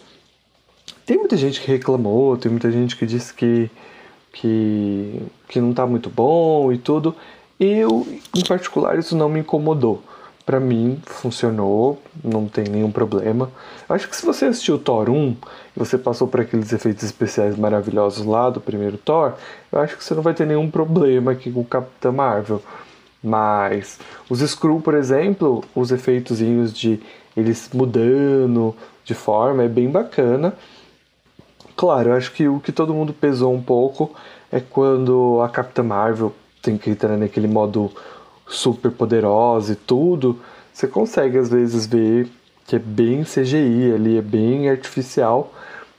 Tem 1.04 1.16
muita 1.16 1.36
gente 1.36 1.60
que 1.60 1.70
reclamou, 1.70 2.36
tem 2.36 2.50
muita 2.50 2.70
gente 2.70 2.96
que 2.96 3.06
disse 3.06 3.32
que, 3.32 3.70
que, 4.32 5.22
que 5.48 5.60
não 5.60 5.72
tá 5.72 5.86
muito 5.86 6.10
bom 6.10 6.72
e 6.72 6.78
tudo. 6.78 7.14
Eu, 7.58 8.06
em 8.34 8.44
particular, 8.44 8.98
isso 8.98 9.16
não 9.16 9.28
me 9.28 9.40
incomodou 9.40 10.02
para 10.46 10.60
mim 10.60 11.02
funcionou, 11.04 12.00
não 12.22 12.46
tem 12.46 12.64
nenhum 12.66 12.92
problema. 12.92 13.50
Acho 13.88 14.08
que 14.08 14.14
se 14.14 14.24
você 14.24 14.44
assistiu 14.44 14.78
Thor 14.78 15.10
1 15.10 15.30
e 15.30 15.36
você 15.76 15.98
passou 15.98 16.28
por 16.28 16.40
aqueles 16.40 16.72
efeitos 16.72 17.02
especiais 17.02 17.56
maravilhosos 17.56 18.24
lá 18.24 18.48
do 18.48 18.60
primeiro 18.60 18.96
Thor, 18.96 19.32
eu 19.72 19.80
acho 19.80 19.96
que 19.96 20.04
você 20.04 20.14
não 20.14 20.22
vai 20.22 20.34
ter 20.34 20.46
nenhum 20.46 20.70
problema 20.70 21.32
aqui 21.32 21.50
com 21.50 21.60
o 21.60 21.64
Capitão 21.64 22.12
Marvel. 22.12 22.62
Mas 23.20 23.98
os 24.30 24.40
Skrull, 24.40 24.80
por 24.80 24.94
exemplo, 24.94 25.64
os 25.74 25.90
efeitozinhos 25.90 26.72
de 26.72 27.00
eles 27.36 27.68
mudando 27.74 28.72
de 29.04 29.14
forma 29.14 29.64
é 29.64 29.68
bem 29.68 29.90
bacana. 29.90 30.54
Claro, 31.74 32.10
eu 32.10 32.14
acho 32.14 32.32
que 32.32 32.46
o 32.46 32.60
que 32.60 32.70
todo 32.70 32.94
mundo 32.94 33.12
pesou 33.12 33.52
um 33.52 33.60
pouco 33.60 34.14
é 34.52 34.60
quando 34.60 35.40
a 35.42 35.48
Capitã 35.48 35.82
Marvel 35.82 36.32
tem 36.62 36.78
que 36.78 36.88
entrar 36.88 37.16
naquele 37.16 37.48
modo 37.48 37.90
super 38.46 38.90
poderosa 38.90 39.72
e 39.72 39.76
tudo, 39.76 40.38
você 40.72 40.86
consegue 40.86 41.38
às 41.38 41.48
vezes 41.48 41.86
ver 41.86 42.28
que 42.66 42.76
é 42.76 42.78
bem 42.78 43.22
CGI 43.22 43.92
ali, 43.94 44.18
é 44.18 44.22
bem 44.22 44.68
artificial, 44.68 45.52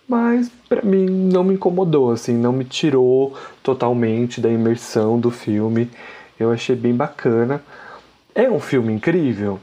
mas 0.07 0.49
para 0.67 0.81
mim 0.81 1.05
não 1.05 1.43
me 1.43 1.53
incomodou, 1.53 2.11
assim, 2.11 2.33
não 2.33 2.51
me 2.51 2.65
tirou 2.65 3.33
totalmente 3.63 4.39
da 4.39 4.49
imersão 4.49 5.19
do 5.19 5.31
filme. 5.31 5.89
Eu 6.39 6.51
achei 6.51 6.75
bem 6.75 6.93
bacana. 6.93 7.61
É 8.35 8.49
um 8.49 8.59
filme 8.59 8.93
incrível, 8.93 9.59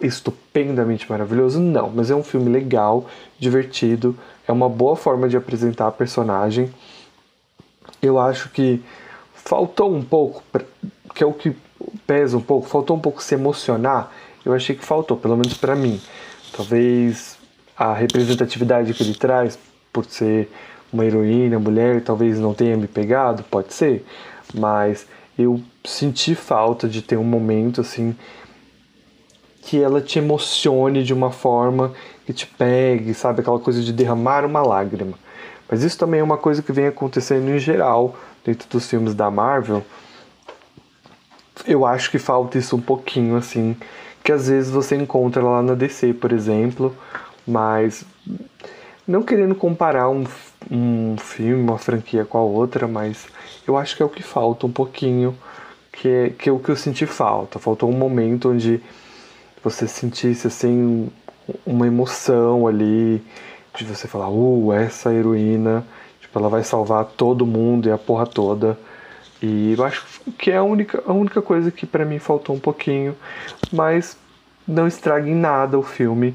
estupendamente 0.00 1.08
maravilhoso? 1.08 1.60
Não, 1.60 1.90
mas 1.90 2.10
é 2.10 2.14
um 2.14 2.22
filme 2.22 2.50
legal, 2.50 3.06
divertido, 3.38 4.16
é 4.46 4.52
uma 4.52 4.68
boa 4.68 4.96
forma 4.96 5.28
de 5.28 5.36
apresentar 5.36 5.86
a 5.86 5.92
personagem. 5.92 6.70
Eu 8.02 8.18
acho 8.18 8.50
que 8.50 8.82
faltou 9.32 9.94
um 9.94 10.02
pouco, 10.02 10.42
que 11.14 11.24
é 11.24 11.26
o 11.26 11.32
que 11.32 11.56
pesa 12.06 12.36
um 12.36 12.40
pouco, 12.40 12.68
faltou 12.68 12.96
um 12.96 13.00
pouco 13.00 13.22
se 13.22 13.34
emocionar. 13.34 14.12
Eu 14.44 14.52
achei 14.52 14.74
que 14.74 14.84
faltou, 14.84 15.16
pelo 15.16 15.36
menos 15.36 15.54
para 15.54 15.74
mim. 15.74 16.00
Talvez 16.56 17.38
a 17.76 17.92
representatividade 17.92 18.94
que 18.94 19.02
ele 19.02 19.14
traz, 19.14 19.58
por 19.92 20.04
ser 20.04 20.50
uma 20.92 21.04
heroína, 21.04 21.58
mulher, 21.58 22.02
talvez 22.02 22.38
não 22.38 22.54
tenha 22.54 22.76
me 22.76 22.86
pegado, 22.86 23.42
pode 23.44 23.74
ser, 23.74 24.04
mas 24.54 25.06
eu 25.38 25.60
senti 25.84 26.34
falta 26.34 26.88
de 26.88 27.02
ter 27.02 27.16
um 27.16 27.24
momento 27.24 27.80
assim 27.80 28.16
que 29.62 29.80
ela 29.80 30.00
te 30.00 30.18
emocione 30.18 31.04
de 31.04 31.12
uma 31.12 31.30
forma 31.30 31.92
que 32.24 32.32
te 32.32 32.46
pegue, 32.46 33.12
sabe? 33.12 33.40
Aquela 33.40 33.60
coisa 33.60 33.82
de 33.82 33.92
derramar 33.92 34.44
uma 34.44 34.62
lágrima. 34.62 35.18
Mas 35.68 35.82
isso 35.82 35.98
também 35.98 36.20
é 36.20 36.22
uma 36.22 36.38
coisa 36.38 36.62
que 36.62 36.72
vem 36.72 36.86
acontecendo 36.86 37.48
em 37.50 37.58
geral 37.58 38.16
dentro 38.44 38.66
dos 38.70 38.88
filmes 38.88 39.14
da 39.14 39.30
Marvel 39.30 39.84
eu 41.66 41.84
acho 41.86 42.10
que 42.10 42.18
falta 42.18 42.58
isso 42.58 42.76
um 42.76 42.80
pouquinho, 42.80 43.36
assim, 43.36 43.76
que 44.22 44.32
às 44.32 44.48
vezes 44.48 44.70
você 44.70 44.96
encontra 44.96 45.42
lá 45.42 45.62
na 45.62 45.74
DC, 45.74 46.14
por 46.14 46.32
exemplo, 46.32 46.94
mas 47.46 48.04
não 49.06 49.22
querendo 49.22 49.54
comparar 49.54 50.08
um, 50.10 50.24
um 50.70 51.16
filme, 51.16 51.62
uma 51.62 51.78
franquia 51.78 52.24
com 52.24 52.38
a 52.38 52.42
outra, 52.42 52.86
mas 52.86 53.26
eu 53.66 53.76
acho 53.76 53.96
que 53.96 54.02
é 54.02 54.06
o 54.06 54.10
que 54.10 54.22
falta 54.22 54.66
um 54.66 54.72
pouquinho, 54.72 55.36
que 55.92 56.08
é, 56.08 56.30
que 56.30 56.48
é 56.48 56.52
o 56.52 56.58
que 56.58 56.70
eu 56.70 56.76
senti 56.76 57.06
falta. 57.06 57.58
Faltou 57.58 57.88
um 57.88 57.96
momento 57.96 58.50
onde 58.50 58.80
você 59.64 59.88
sentisse, 59.88 60.46
assim, 60.46 61.10
uma 61.64 61.86
emoção 61.86 62.66
ali, 62.66 63.22
de 63.74 63.84
você 63.84 64.06
falar, 64.06 64.28
uh, 64.28 64.72
essa 64.72 65.12
heroína, 65.12 65.86
tipo, 66.20 66.38
ela 66.38 66.48
vai 66.48 66.62
salvar 66.62 67.04
todo 67.04 67.46
mundo 67.46 67.88
e 67.88 67.92
a 67.92 67.98
porra 67.98 68.26
toda. 68.26 68.78
E 69.40 69.74
eu 69.76 69.84
acho 69.84 70.04
que 70.36 70.50
é 70.50 70.56
a 70.56 70.62
única, 70.62 71.02
a 71.06 71.12
única 71.12 71.40
coisa 71.40 71.70
que 71.70 71.86
para 71.86 72.04
mim 72.04 72.18
faltou 72.18 72.56
um 72.56 72.60
pouquinho, 72.60 73.16
mas 73.72 74.16
não 74.66 74.86
estrague 74.86 75.30
em 75.30 75.34
nada 75.34 75.78
o 75.78 75.82
filme. 75.82 76.34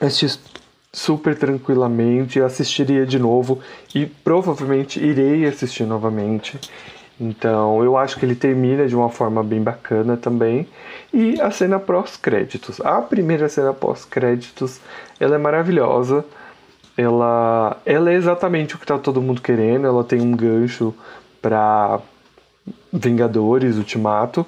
Assisti 0.00 0.54
super 0.94 1.36
tranquilamente, 1.36 2.40
assistiria 2.40 3.04
de 3.04 3.18
novo 3.18 3.58
e 3.92 4.06
provavelmente 4.06 5.04
irei 5.04 5.44
assistir 5.44 5.84
novamente. 5.84 6.58
Então 7.20 7.82
eu 7.82 7.96
acho 7.96 8.18
que 8.18 8.24
ele 8.24 8.34
termina 8.34 8.86
de 8.86 8.94
uma 8.94 9.10
forma 9.10 9.42
bem 9.42 9.60
bacana 9.60 10.16
também. 10.16 10.68
E 11.12 11.40
a 11.40 11.50
cena 11.50 11.78
pós-créditos. 11.78 12.80
A 12.80 13.02
primeira 13.02 13.48
cena 13.48 13.72
pós-créditos 13.72 14.80
ela 15.18 15.34
é 15.34 15.38
maravilhosa. 15.38 16.24
Ela, 16.96 17.76
ela 17.84 18.12
é 18.12 18.14
exatamente 18.14 18.76
o 18.76 18.78
que 18.78 18.84
está 18.84 18.96
todo 18.96 19.20
mundo 19.20 19.42
querendo. 19.42 19.86
Ela 19.86 20.04
tem 20.04 20.20
um 20.20 20.32
gancho 20.32 20.94
para 21.44 22.00
Vingadores 22.90 23.76
Ultimato. 23.76 24.46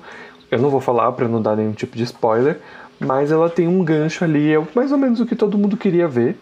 Eu 0.50 0.58
não 0.58 0.70
vou 0.70 0.80
falar 0.80 1.12
para 1.12 1.28
não 1.28 1.42
dar 1.42 1.54
nenhum 1.54 1.72
tipo 1.72 1.94
de 1.94 2.04
spoiler, 2.04 2.58
mas 2.98 3.30
ela 3.30 3.50
tem 3.50 3.68
um 3.68 3.84
gancho 3.84 4.24
ali, 4.24 4.54
é 4.54 4.66
mais 4.74 4.90
ou 4.92 4.96
menos 4.96 5.20
o 5.20 5.26
que 5.26 5.36
todo 5.36 5.58
mundo 5.58 5.76
queria 5.76 6.08
ver. 6.08 6.38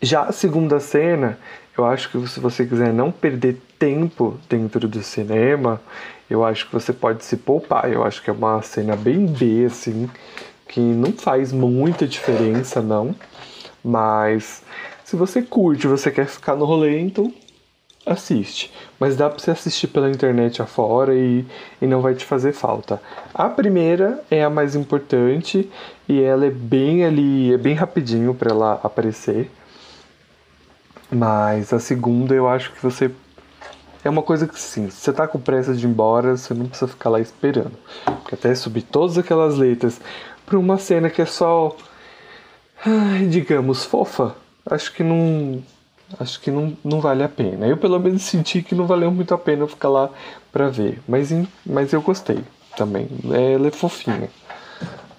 Já 0.00 0.22
a 0.22 0.32
segunda 0.32 0.78
cena, 0.78 1.40
eu 1.76 1.84
acho 1.84 2.08
que 2.08 2.28
se 2.28 2.38
você 2.38 2.64
quiser 2.64 2.92
não 2.92 3.10
perder 3.10 3.60
tempo 3.80 4.38
dentro 4.48 4.86
do 4.86 5.02
cinema, 5.02 5.80
eu 6.30 6.44
acho 6.44 6.66
que 6.66 6.72
você 6.72 6.92
pode 6.92 7.24
se 7.24 7.36
poupar. 7.36 7.90
Eu 7.90 8.04
acho 8.04 8.22
que 8.22 8.30
é 8.30 8.32
uma 8.32 8.62
cena 8.62 8.94
bem 8.94 9.26
B, 9.26 9.64
assim, 9.64 10.08
que 10.68 10.78
não 10.78 11.10
faz 11.10 11.52
muita 11.52 12.06
diferença, 12.06 12.80
não. 12.80 13.12
Mas 13.82 14.62
se 15.02 15.16
você 15.16 15.42
curte, 15.42 15.88
você 15.88 16.12
quer 16.12 16.26
ficar 16.26 16.54
no 16.54 16.64
rolê, 16.64 17.00
então 17.00 17.32
assiste. 18.06 18.72
Mas 18.98 19.16
dá 19.16 19.28
pra 19.28 19.38
você 19.38 19.50
assistir 19.50 19.88
pela 19.88 20.10
internet 20.10 20.60
afora 20.60 21.14
e, 21.14 21.44
e 21.80 21.86
não 21.86 22.00
vai 22.00 22.14
te 22.14 22.24
fazer 22.24 22.52
falta. 22.52 23.00
A 23.32 23.48
primeira 23.48 24.22
é 24.30 24.44
a 24.44 24.50
mais 24.50 24.74
importante 24.74 25.70
e 26.08 26.20
ela 26.20 26.46
é 26.46 26.50
bem 26.50 27.04
ali, 27.04 27.52
é 27.52 27.58
bem 27.58 27.74
rapidinho 27.74 28.34
para 28.34 28.50
ela 28.50 28.80
aparecer. 28.82 29.50
Mas 31.10 31.72
a 31.72 31.78
segunda 31.78 32.34
eu 32.34 32.48
acho 32.48 32.72
que 32.72 32.82
você. 32.82 33.10
É 34.04 34.10
uma 34.10 34.22
coisa 34.22 34.46
que 34.46 34.60
sim, 34.60 34.90
se 34.90 35.00
você 35.00 35.12
tá 35.12 35.26
com 35.26 35.40
pressa 35.40 35.72
de 35.72 35.86
ir 35.86 35.88
embora, 35.88 36.36
você 36.36 36.52
não 36.52 36.66
precisa 36.66 36.88
ficar 36.88 37.08
lá 37.08 37.20
esperando. 37.20 37.72
Porque 38.04 38.34
até 38.34 38.54
subir 38.54 38.82
todas 38.82 39.16
aquelas 39.16 39.56
letras 39.56 39.98
pra 40.44 40.58
uma 40.58 40.76
cena 40.76 41.08
que 41.08 41.22
é 41.22 41.26
só. 41.26 41.74
Ai, 42.84 43.26
digamos, 43.26 43.84
fofa. 43.84 44.34
Acho 44.66 44.92
que 44.92 45.02
não, 45.02 45.62
acho 46.18 46.40
que 46.40 46.50
não, 46.50 46.76
não 46.84 47.00
vale 47.00 47.22
a 47.22 47.28
pena. 47.28 47.66
Eu 47.66 47.76
pelo 47.76 47.98
menos 47.98 48.22
senti 48.22 48.62
que 48.62 48.74
não 48.74 48.86
valeu 48.86 49.10
muito 49.10 49.34
a 49.34 49.38
pena 49.38 49.66
ficar 49.66 49.88
lá 49.88 50.10
pra 50.52 50.68
ver. 50.68 51.00
Mas, 51.08 51.30
mas 51.64 51.92
eu 51.92 52.02
gostei 52.02 52.38
também. 52.76 53.08
Ela 53.24 53.68
é 53.68 53.70
fofinha. 53.70 54.28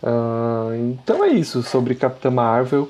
Uh, 0.04 0.76
então 0.92 1.24
é 1.24 1.30
isso 1.30 1.64
sobre 1.64 1.96
Capitã 1.96 2.30
Marvel. 2.30 2.90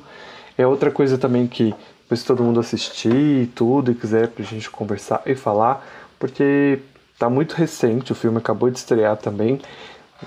É 0.58 0.66
outra 0.66 0.92
coisa 0.92 1.18
também 1.18 1.48
que 1.48 1.74
depois 2.06 2.24
todo 2.24 2.44
mundo 2.44 2.60
assistir 2.60 3.44
e 3.44 3.48
tudo 3.48 3.92
e 3.92 3.96
quiser 3.96 4.28
pra 4.28 4.46
gente 4.46 4.70
conversar 4.70 5.24
e 5.26 5.34
falar, 5.34 5.84
porque 6.20 6.80
tá 7.18 7.30
muito 7.30 7.54
recente, 7.54 8.12
o 8.12 8.16
filme 8.16 8.38
acabou 8.38 8.70
de 8.70 8.78
estrear 8.78 9.18
também. 9.18 9.60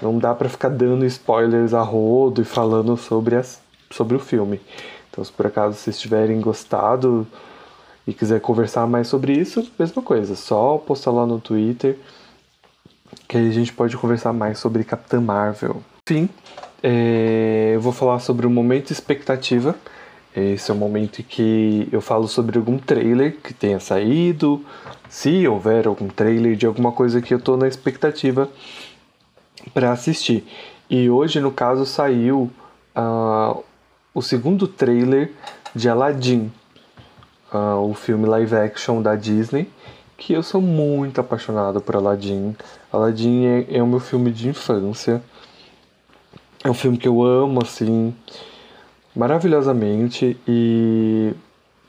Não 0.03 0.19
dá 0.19 0.35
para 0.35 0.49
ficar 0.49 0.71
dando 0.71 1.07
spoilers 1.07 1.73
a 1.73 1.81
rodo 1.81 2.43
e 2.43 2.45
falando 2.45 2.97
sobre, 2.97 3.37
as, 3.37 3.61
sobre 3.91 4.17
o 4.17 4.19
filme. 4.19 4.61
Então, 5.11 5.25
se 5.25 5.33
por 5.33 5.47
acaso 5.47 5.77
vocês 5.77 5.99
tiverem 5.99 6.41
gostado, 6.41 7.27
e 8.09 8.13
quiser 8.15 8.41
conversar 8.41 8.89
mais 8.89 9.07
sobre 9.07 9.35
isso, 9.35 9.71
mesma 9.79 10.03
coisa, 10.03 10.35
só 10.35 10.79
postar 10.79 11.13
lá 11.13 11.27
no 11.27 11.39
Twitter 11.39 11.97
que 13.27 13.37
aí 13.37 13.49
a 13.49 13.53
gente 13.53 13.73
pode 13.73 13.97
conversar 13.97 14.33
mais 14.33 14.59
sobre 14.59 14.85
Capitã 14.85 15.21
Marvel. 15.21 15.83
Enfim, 16.09 16.29
é, 16.83 17.73
eu 17.75 17.81
vou 17.81 17.93
falar 17.93 18.19
sobre 18.21 18.47
o 18.47 18.51
momento 18.51 18.91
expectativa. 18.91 19.75
Esse 20.35 20.71
é 20.71 20.75
o 20.75 20.77
momento 20.77 21.21
em 21.21 21.25
que 21.25 21.89
eu 21.91 22.01
falo 22.01 22.29
sobre 22.29 22.59
algum 22.59 22.79
trailer 22.79 23.37
que 23.43 23.53
tenha 23.53 23.81
saído, 23.81 24.65
se 25.09 25.47
houver 25.49 25.87
algum 25.87 26.09
trailer 26.09 26.57
de 26.57 26.65
alguma 26.65 26.93
coisa 26.93 27.21
que 27.21 27.35
eu 27.35 27.41
tô 27.41 27.57
na 27.57 27.67
expectativa 27.67 28.49
para 29.75 29.91
assistir. 29.91 30.47
E 30.89 31.11
hoje, 31.11 31.41
no 31.41 31.51
caso, 31.51 31.85
saiu 31.85 32.51
uh, 32.97 33.63
o 34.15 34.23
segundo 34.23 34.69
trailer 34.69 35.33
de 35.75 35.89
Aladdin, 35.89 36.53
uh, 37.53 37.89
o 37.89 37.95
filme 37.95 38.27
live 38.27 38.55
action 38.55 39.03
da 39.03 39.15
Disney, 39.15 39.71
que 40.17 40.33
eu 40.33 40.43
sou 40.43 40.61
muito 40.61 41.21
apaixonado 41.21 41.81
por 41.81 41.97
Aladdin. 41.97 42.57
Aladdin 42.93 43.47
é, 43.47 43.77
é 43.79 43.83
o 43.83 43.87
meu 43.87 44.01
filme 44.01 44.31
de 44.31 44.49
infância. 44.49 45.23
É 46.65 46.69
um 46.71 46.75
filme 46.75 46.99
que 46.99 47.07
eu 47.07 47.23
amo, 47.23 47.63
assim, 47.63 48.15
maravilhosamente. 49.15 50.37
E, 50.47 51.33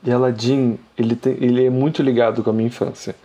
e 0.04 0.12
Aladdin, 0.12 0.78
ele, 0.96 1.16
tem, 1.16 1.36
ele 1.40 1.66
é 1.66 1.70
muito 1.70 2.02
ligado 2.02 2.42
com 2.44 2.50
a 2.50 2.52
minha 2.52 2.68
infância. 2.68 3.16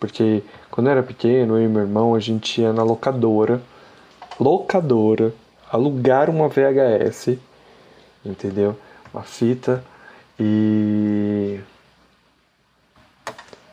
Porque 0.00 0.42
quando 0.70 0.86
eu 0.86 0.92
era 0.92 1.02
pequeno, 1.02 1.58
eu 1.58 1.64
e 1.64 1.68
meu 1.68 1.82
irmão, 1.82 2.14
a 2.14 2.20
gente 2.20 2.60
ia 2.60 2.72
na 2.72 2.82
locadora, 2.82 3.60
locadora, 4.40 5.32
alugar 5.70 6.30
uma 6.30 6.48
VHS, 6.48 7.38
entendeu? 8.24 8.76
Uma 9.12 9.22
fita 9.22 9.84
e 10.38 11.60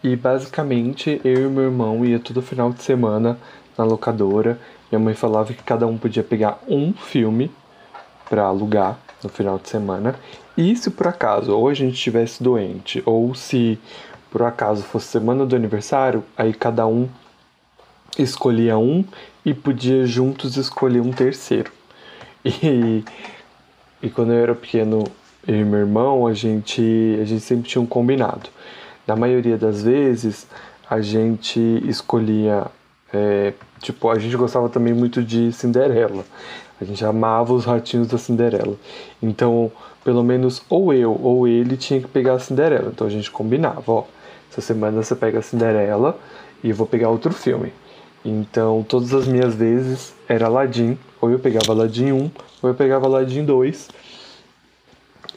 e 0.04 0.16
basicamente 0.16 1.22
eu 1.24 1.48
e 1.48 1.50
meu 1.50 1.66
irmão 1.66 2.04
ia 2.06 2.20
todo 2.20 2.42
final 2.42 2.72
de 2.72 2.82
semana 2.82 3.38
na 3.78 3.84
locadora. 3.84 4.60
Minha 4.92 5.00
mãe 5.00 5.14
falava 5.14 5.54
que 5.54 5.64
cada 5.64 5.86
um 5.88 5.98
podia 5.98 6.24
pegar 6.24 6.60
um 6.68 6.94
filme 6.94 7.52
para 8.30 8.44
alugar 8.44 8.98
no 9.24 9.30
final 9.30 9.60
de 9.60 9.70
semana. 9.70 10.16
E 10.58 10.76
se 10.76 10.90
por 10.90 11.08
acaso 11.08 11.56
ou 11.56 11.68
a 11.68 11.74
gente 11.74 11.94
estivesse 11.94 12.42
doente 12.44 13.02
ou 13.06 13.34
se 13.36 13.80
por 14.32 14.44
acaso 14.44 14.84
fosse 14.84 15.08
semana 15.08 15.46
do 15.46 15.56
aniversário, 15.56 16.24
aí 16.38 16.54
cada 16.54 16.88
um 16.88 17.08
escolhia 18.18 18.78
um 18.78 19.04
e 19.46 19.54
podia 19.54 20.06
juntos 20.06 20.58
escolher 20.58 21.02
um 21.02 21.12
terceiro. 21.12 21.72
E, 22.44 23.04
e 24.02 24.10
quando 24.10 24.34
eu 24.34 24.40
era 24.40 24.56
pequeno, 24.56 25.04
eu 25.48 25.58
e 25.58 25.64
meu 25.64 25.82
irmão, 25.82 26.26
a 26.26 26.34
gente, 26.34 26.82
a 27.22 27.24
gente 27.24 27.42
sempre 27.42 27.70
tinha 27.70 27.80
um 27.80 27.86
combinado. 27.86 28.50
Na 29.08 29.16
maioria 29.16 29.58
das 29.58 29.84
vezes, 29.84 30.48
a 30.90 31.02
gente 31.02 31.60
escolhia. 31.88 32.66
É, 33.14 33.54
tipo, 33.80 34.10
a 34.10 34.20
gente 34.20 34.36
gostava 34.38 34.70
também 34.70 34.94
muito 34.94 35.24
de 35.24 35.52
Cinderela. 35.52 36.24
A 36.80 36.86
gente 36.86 37.04
amava 37.06 37.54
os 37.54 37.66
ratinhos 37.66 38.08
da 38.08 38.18
Cinderela. 38.18 38.76
Então, 39.22 39.72
pelo 40.04 40.24
menos 40.24 40.64
ou 40.70 40.94
eu 40.94 41.18
ou 41.22 41.48
ele 41.48 41.78
tinha 41.78 42.00
que 42.00 42.08
pegar 42.08 42.34
a 42.34 42.40
Cinderela. 42.40 42.92
Então 42.94 43.06
a 43.06 43.10
gente 43.10 43.30
combinava, 43.30 43.92
ó. 43.92 44.04
Essa 44.52 44.62
semana 44.62 45.02
você 45.02 45.16
pega 45.16 45.40
a 45.40 45.42
Cinderela 45.42 46.20
e 46.64 46.70
eu 46.70 46.76
vou 46.76 46.86
pegar 46.86 47.10
outro 47.10 47.32
filme. 47.32 47.72
Então, 48.24 48.86
todas 48.88 49.14
as 49.14 49.28
minhas 49.28 49.56
vezes 49.56 50.14
era 50.28 50.48
Aladdin, 50.48 50.98
ou 51.20 51.32
eu 51.32 51.40
pegava 51.40 51.72
Aladdin 51.72 52.12
1, 52.12 52.32
ou 52.62 52.70
eu 52.70 52.76
pegava 52.76 53.06
Aladdin 53.06 53.46
2. 53.46 53.90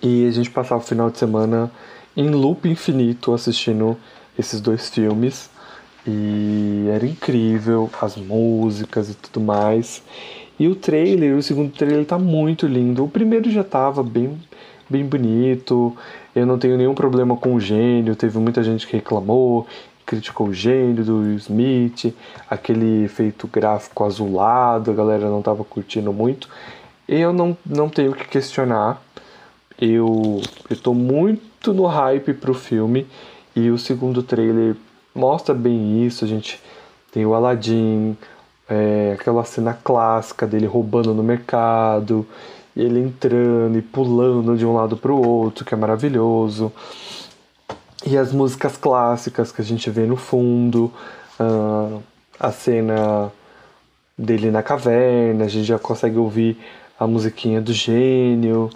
E 0.03 0.27
a 0.27 0.31
gente 0.31 0.51
passava 0.51 0.83
o 0.83 0.85
final 0.85 1.11
de 1.11 1.19
semana 1.19 1.71
em 2.17 2.31
loop 2.31 2.69
infinito 2.69 3.33
assistindo 3.33 3.97
esses 4.39 4.61
dois 4.61 4.89
filmes. 4.89 5.51
E 6.07 6.87
era 6.93 7.07
incrível, 7.07 7.91
as 8.01 8.17
músicas 8.17 9.11
e 9.11 9.15
tudo 9.15 9.41
mais. 9.41 10.03
E 10.59 10.69
o 10.69 10.75
trailer, 10.75 11.37
o 11.37 11.43
segundo 11.43 11.73
trailer 11.73 12.05
tá 12.05 12.19
muito 12.19 12.67
lindo. 12.67 13.05
O 13.05 13.09
primeiro 13.09 13.51
já 13.51 13.65
tava 13.65 14.03
bem, 14.03 14.39
bem 14.89 15.05
bonito. 15.05 15.97
Eu 16.35 16.47
não 16.47 16.59
tenho 16.59 16.77
nenhum 16.77 16.95
problema 16.95 17.37
com 17.37 17.55
o 17.55 17.61
gênio. 17.61 18.15
Teve 18.15 18.39
muita 18.39 18.63
gente 18.63 18.87
que 18.87 18.97
reclamou, 18.97 19.67
criticou 20.05 20.49
o 20.49 20.55
gênio 20.55 21.03
do 21.05 21.19
Will 21.21 21.37
Smith, 21.37 22.15
aquele 22.49 23.05
efeito 23.05 23.49
gráfico 23.49 24.05
azulado, 24.05 24.91
a 24.91 24.95
galera 24.95 25.29
não 25.29 25.41
tava 25.41 25.65
curtindo 25.65 26.13
muito. 26.13 26.49
Eu 27.09 27.33
não, 27.33 27.57
não 27.65 27.89
tenho 27.89 28.13
que 28.13 28.29
questionar. 28.29 29.03
Eu, 29.81 30.41
eu 30.71 30.77
tô 30.77 30.95
muito 30.95 31.54
no 31.73 31.87
hype 31.87 32.35
pro 32.35 32.55
filme 32.55 33.07
e 33.55 33.71
o 33.71 33.79
segundo 33.79 34.23
trailer 34.23 34.77
mostra 35.15 35.55
bem 35.55 36.05
isso. 36.05 36.25
A 36.25 36.29
gente 36.29 36.61
tem 37.13 37.25
o 37.25 37.35
Aladdin, 37.35 38.17
é, 38.69 39.17
aquela 39.19 39.45
cena 39.45 39.73
clássica 39.73 40.47
dele 40.47 40.67
roubando 40.67 41.15
no 41.15 41.23
mercado, 41.23 42.27
ele 42.77 43.01
entrando 43.01 43.79
e 43.79 43.83
pulando 43.83 44.57
de 44.57 44.67
um 44.67 44.75
lado 44.75 44.97
para 44.97 45.13
o 45.13 45.27
outro, 45.27 45.65
que 45.65 45.75
é 45.75 45.77
maravilhoso. 45.77 46.73
E 48.07 48.19
as 48.19 48.33
músicas 48.33 48.77
clássicas 48.77 49.53
que 49.53 49.63
a 49.63 49.65
gente 49.65 49.89
vê 49.91 50.07
no 50.07 50.17
fundo, 50.17 50.93
uh, 51.41 52.03
a 52.39 52.51
cena 52.51 53.33
dele 54.19 54.51
na 54.51 54.63
caverna, 54.63 55.45
a 55.45 55.49
gente 55.49 55.65
já 55.65 55.79
consegue 55.79 56.19
ouvir 56.19 56.59
a 56.99 57.07
musiquinha 57.07 57.61
do 57.61 57.73
gênio 57.73 58.71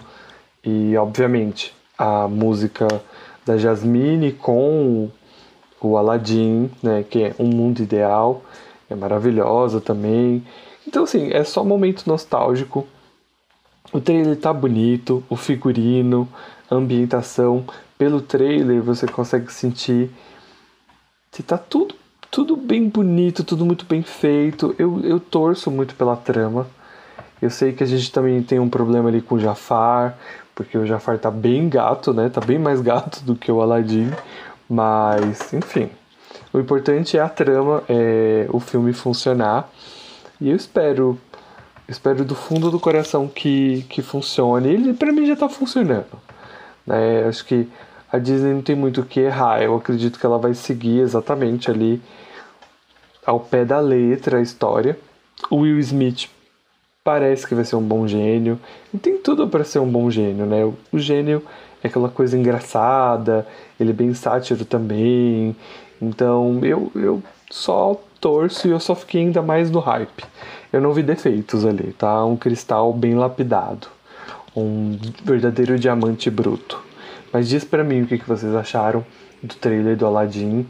e, 0.63 0.95
obviamente, 0.97 1.73
a 1.99 2.27
música 2.27 2.87
da 3.45 3.57
Jasmine 3.57 4.31
com 4.31 5.11
o 5.81 5.97
Aladdin, 5.97 6.71
né, 6.81 7.03
que 7.07 7.23
é 7.23 7.35
um 7.37 7.45
mundo 7.45 7.81
ideal 7.81 8.41
é 8.89 8.95
maravilhosa 8.95 9.79
também. 9.79 10.43
Então, 10.87 11.03
assim, 11.03 11.29
é 11.31 11.43
só 11.43 11.63
momento 11.63 12.07
nostálgico. 12.07 12.87
O 13.93 14.01
trailer 14.01 14.35
tá 14.35 14.51
bonito, 14.51 15.23
o 15.29 15.35
figurino, 15.35 16.27
a 16.69 16.75
ambientação. 16.75 17.65
Pelo 17.97 18.21
trailer 18.21 18.81
você 18.81 19.07
consegue 19.07 19.51
sentir 19.53 20.09
que 21.31 21.43
tá 21.43 21.57
tudo, 21.57 21.95
tudo 22.31 22.55
bem 22.55 22.89
bonito, 22.89 23.43
tudo 23.43 23.65
muito 23.65 23.85
bem 23.85 24.01
feito. 24.01 24.73
Eu, 24.79 25.01
eu 25.03 25.19
torço 25.19 25.69
muito 25.69 25.95
pela 25.95 26.15
trama. 26.15 26.67
Eu 27.41 27.49
sei 27.49 27.71
que 27.71 27.83
a 27.83 27.87
gente 27.87 28.11
também 28.11 28.41
tem 28.41 28.59
um 28.59 28.69
problema 28.69 29.09
ali 29.09 29.21
com 29.21 29.35
o 29.35 29.39
Jafar, 29.39 30.17
porque 30.59 30.77
o 30.77 30.85
Jafar 30.85 31.17
tá 31.17 31.31
bem 31.31 31.69
gato, 31.69 32.13
né? 32.13 32.27
Tá 32.27 32.41
bem 32.41 32.59
mais 32.59 32.81
gato 32.81 33.23
do 33.23 33.33
que 33.33 33.49
o 33.49 33.61
Aladdin. 33.61 34.11
Mas, 34.69 35.53
enfim, 35.53 35.89
o 36.51 36.59
importante 36.59 37.17
é 37.17 37.21
a 37.21 37.29
trama, 37.29 37.81
é 37.87 38.45
o 38.49 38.59
filme 38.59 38.91
funcionar. 38.91 39.69
E 40.39 40.49
eu 40.49 40.55
espero, 40.57 41.17
espero 41.87 42.25
do 42.25 42.35
fundo 42.35 42.69
do 42.69 42.77
coração 42.77 43.25
que, 43.25 43.85
que 43.89 44.01
funcione. 44.01 44.67
Ele 44.67 44.93
para 44.93 45.13
mim 45.13 45.25
já 45.25 45.31
está 45.31 45.47
funcionando. 45.47 46.11
Né? 46.85 47.23
Acho 47.25 47.45
que 47.45 47.65
a 48.11 48.17
Disney 48.17 48.53
não 48.53 48.61
tem 48.61 48.75
muito 48.75 48.99
o 48.99 49.05
que 49.05 49.21
errar. 49.21 49.61
Eu 49.61 49.77
acredito 49.77 50.19
que 50.19 50.25
ela 50.25 50.37
vai 50.37 50.53
seguir 50.53 50.99
exatamente 50.99 51.71
ali 51.71 52.01
ao 53.25 53.39
pé 53.39 53.63
da 53.63 53.79
letra 53.79 54.39
a 54.39 54.41
história. 54.41 54.99
O 55.49 55.59
Will 55.59 55.79
Smith 55.79 56.29
parece 57.09 57.47
que 57.47 57.55
vai 57.55 57.65
ser 57.65 57.75
um 57.75 57.81
bom 57.81 58.07
gênio. 58.07 58.59
E 58.93 58.97
tem 58.99 59.17
tudo 59.17 59.47
para 59.47 59.63
ser 59.63 59.79
um 59.79 59.91
bom 59.91 60.11
gênio, 60.11 60.45
né? 60.45 60.63
O 60.91 60.99
gênio 60.99 61.41
é 61.83 61.87
aquela 61.87 62.07
coisa 62.07 62.37
engraçada, 62.37 63.47
ele 63.79 63.89
é 63.89 63.93
bem 63.93 64.13
sátiro 64.13 64.63
também. 64.63 65.55
Então 65.99 66.59
eu, 66.63 66.91
eu 66.93 67.23
só 67.49 67.99
torço 68.21 68.67
e 68.67 68.71
eu 68.71 68.79
só 68.79 68.93
fiquei 68.93 69.21
ainda 69.21 69.41
mais 69.41 69.71
no 69.71 69.79
hype. 69.79 70.23
Eu 70.71 70.81
não 70.81 70.93
vi 70.93 71.01
defeitos 71.01 71.65
ali, 71.65 71.93
tá? 71.93 72.23
Um 72.23 72.37
cristal 72.37 72.93
bem 72.93 73.15
lapidado. 73.15 73.87
Um 74.55 74.95
verdadeiro 75.25 75.79
diamante 75.79 76.29
bruto. 76.29 76.79
Mas 77.33 77.49
diz 77.49 77.63
pra 77.63 77.83
mim 77.83 78.03
o 78.03 78.05
que, 78.05 78.19
que 78.19 78.29
vocês 78.29 78.53
acharam 78.53 79.03
do 79.41 79.55
trailer 79.55 79.97
do 79.97 80.05
Aladdin. 80.05 80.67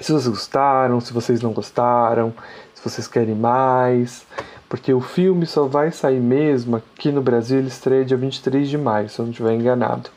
Se 0.00 0.12
vocês 0.12 0.28
gostaram, 0.28 1.00
se 1.00 1.12
vocês 1.12 1.42
não 1.42 1.52
gostaram, 1.52 2.32
se 2.74 2.88
vocês 2.88 3.08
querem 3.08 3.34
mais. 3.34 4.24
Porque 4.72 4.90
o 4.90 5.02
filme 5.02 5.44
só 5.44 5.66
vai 5.66 5.92
sair 5.92 6.18
mesmo 6.18 6.76
aqui 6.76 7.12
no 7.12 7.20
Brasil, 7.20 7.58
ele 7.58 7.68
estreia 7.68 8.06
dia 8.06 8.16
23 8.16 8.66
de 8.66 8.78
maio, 8.78 9.06
se 9.06 9.18
eu 9.18 9.26
não 9.26 9.30
estiver 9.30 9.52
enganado. 9.52 10.08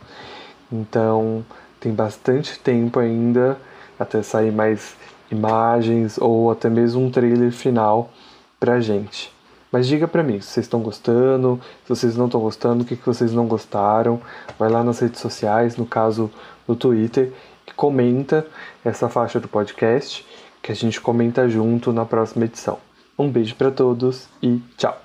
Então 0.72 1.44
tem 1.78 1.94
bastante 1.94 2.58
tempo 2.60 2.98
ainda 2.98 3.58
até 4.00 4.24
sair 4.24 4.54
mais 4.54 4.96
imagens 5.30 6.18
ou 6.18 6.50
até 6.50 6.70
mesmo 6.70 7.04
um 7.04 7.12
trailer 7.12 7.52
final 7.52 8.10
pra 8.58 8.80
gente. 8.80 9.30
Mas 9.70 9.88
diga 9.88 10.08
pra 10.08 10.24
mim 10.24 10.40
se 10.40 10.48
vocês 10.48 10.66
estão 10.66 10.80
gostando, 10.80 11.60
se 11.84 11.90
vocês 11.90 12.16
não 12.16 12.28
estão 12.28 12.40
gostando, 12.40 12.84
o 12.84 12.88
que, 12.88 12.96
que 12.96 13.06
vocês 13.06 13.34
não 13.34 13.48
gostaram. 13.48 14.22
Vai 14.58 14.70
lá 14.70 14.86
nas 14.86 15.00
redes 15.00 15.20
sociais, 15.20 15.76
no 15.76 15.86
caso 15.86 16.32
no 16.66 16.78
Twitter, 16.78 17.34
e 17.68 17.74
comenta 17.74 18.48
essa 18.86 19.10
faixa 19.10 19.38
do 19.38 19.50
podcast 19.50 20.26
que 20.62 20.72
a 20.72 20.76
gente 20.76 21.02
comenta 21.02 21.50
junto 21.50 21.92
na 21.92 22.06
próxima 22.06 22.46
edição. 22.46 22.80
Um 23.18 23.30
beijo 23.30 23.56
para 23.56 23.72
todos 23.72 24.28
e 24.42 24.60
tchau! 24.78 25.05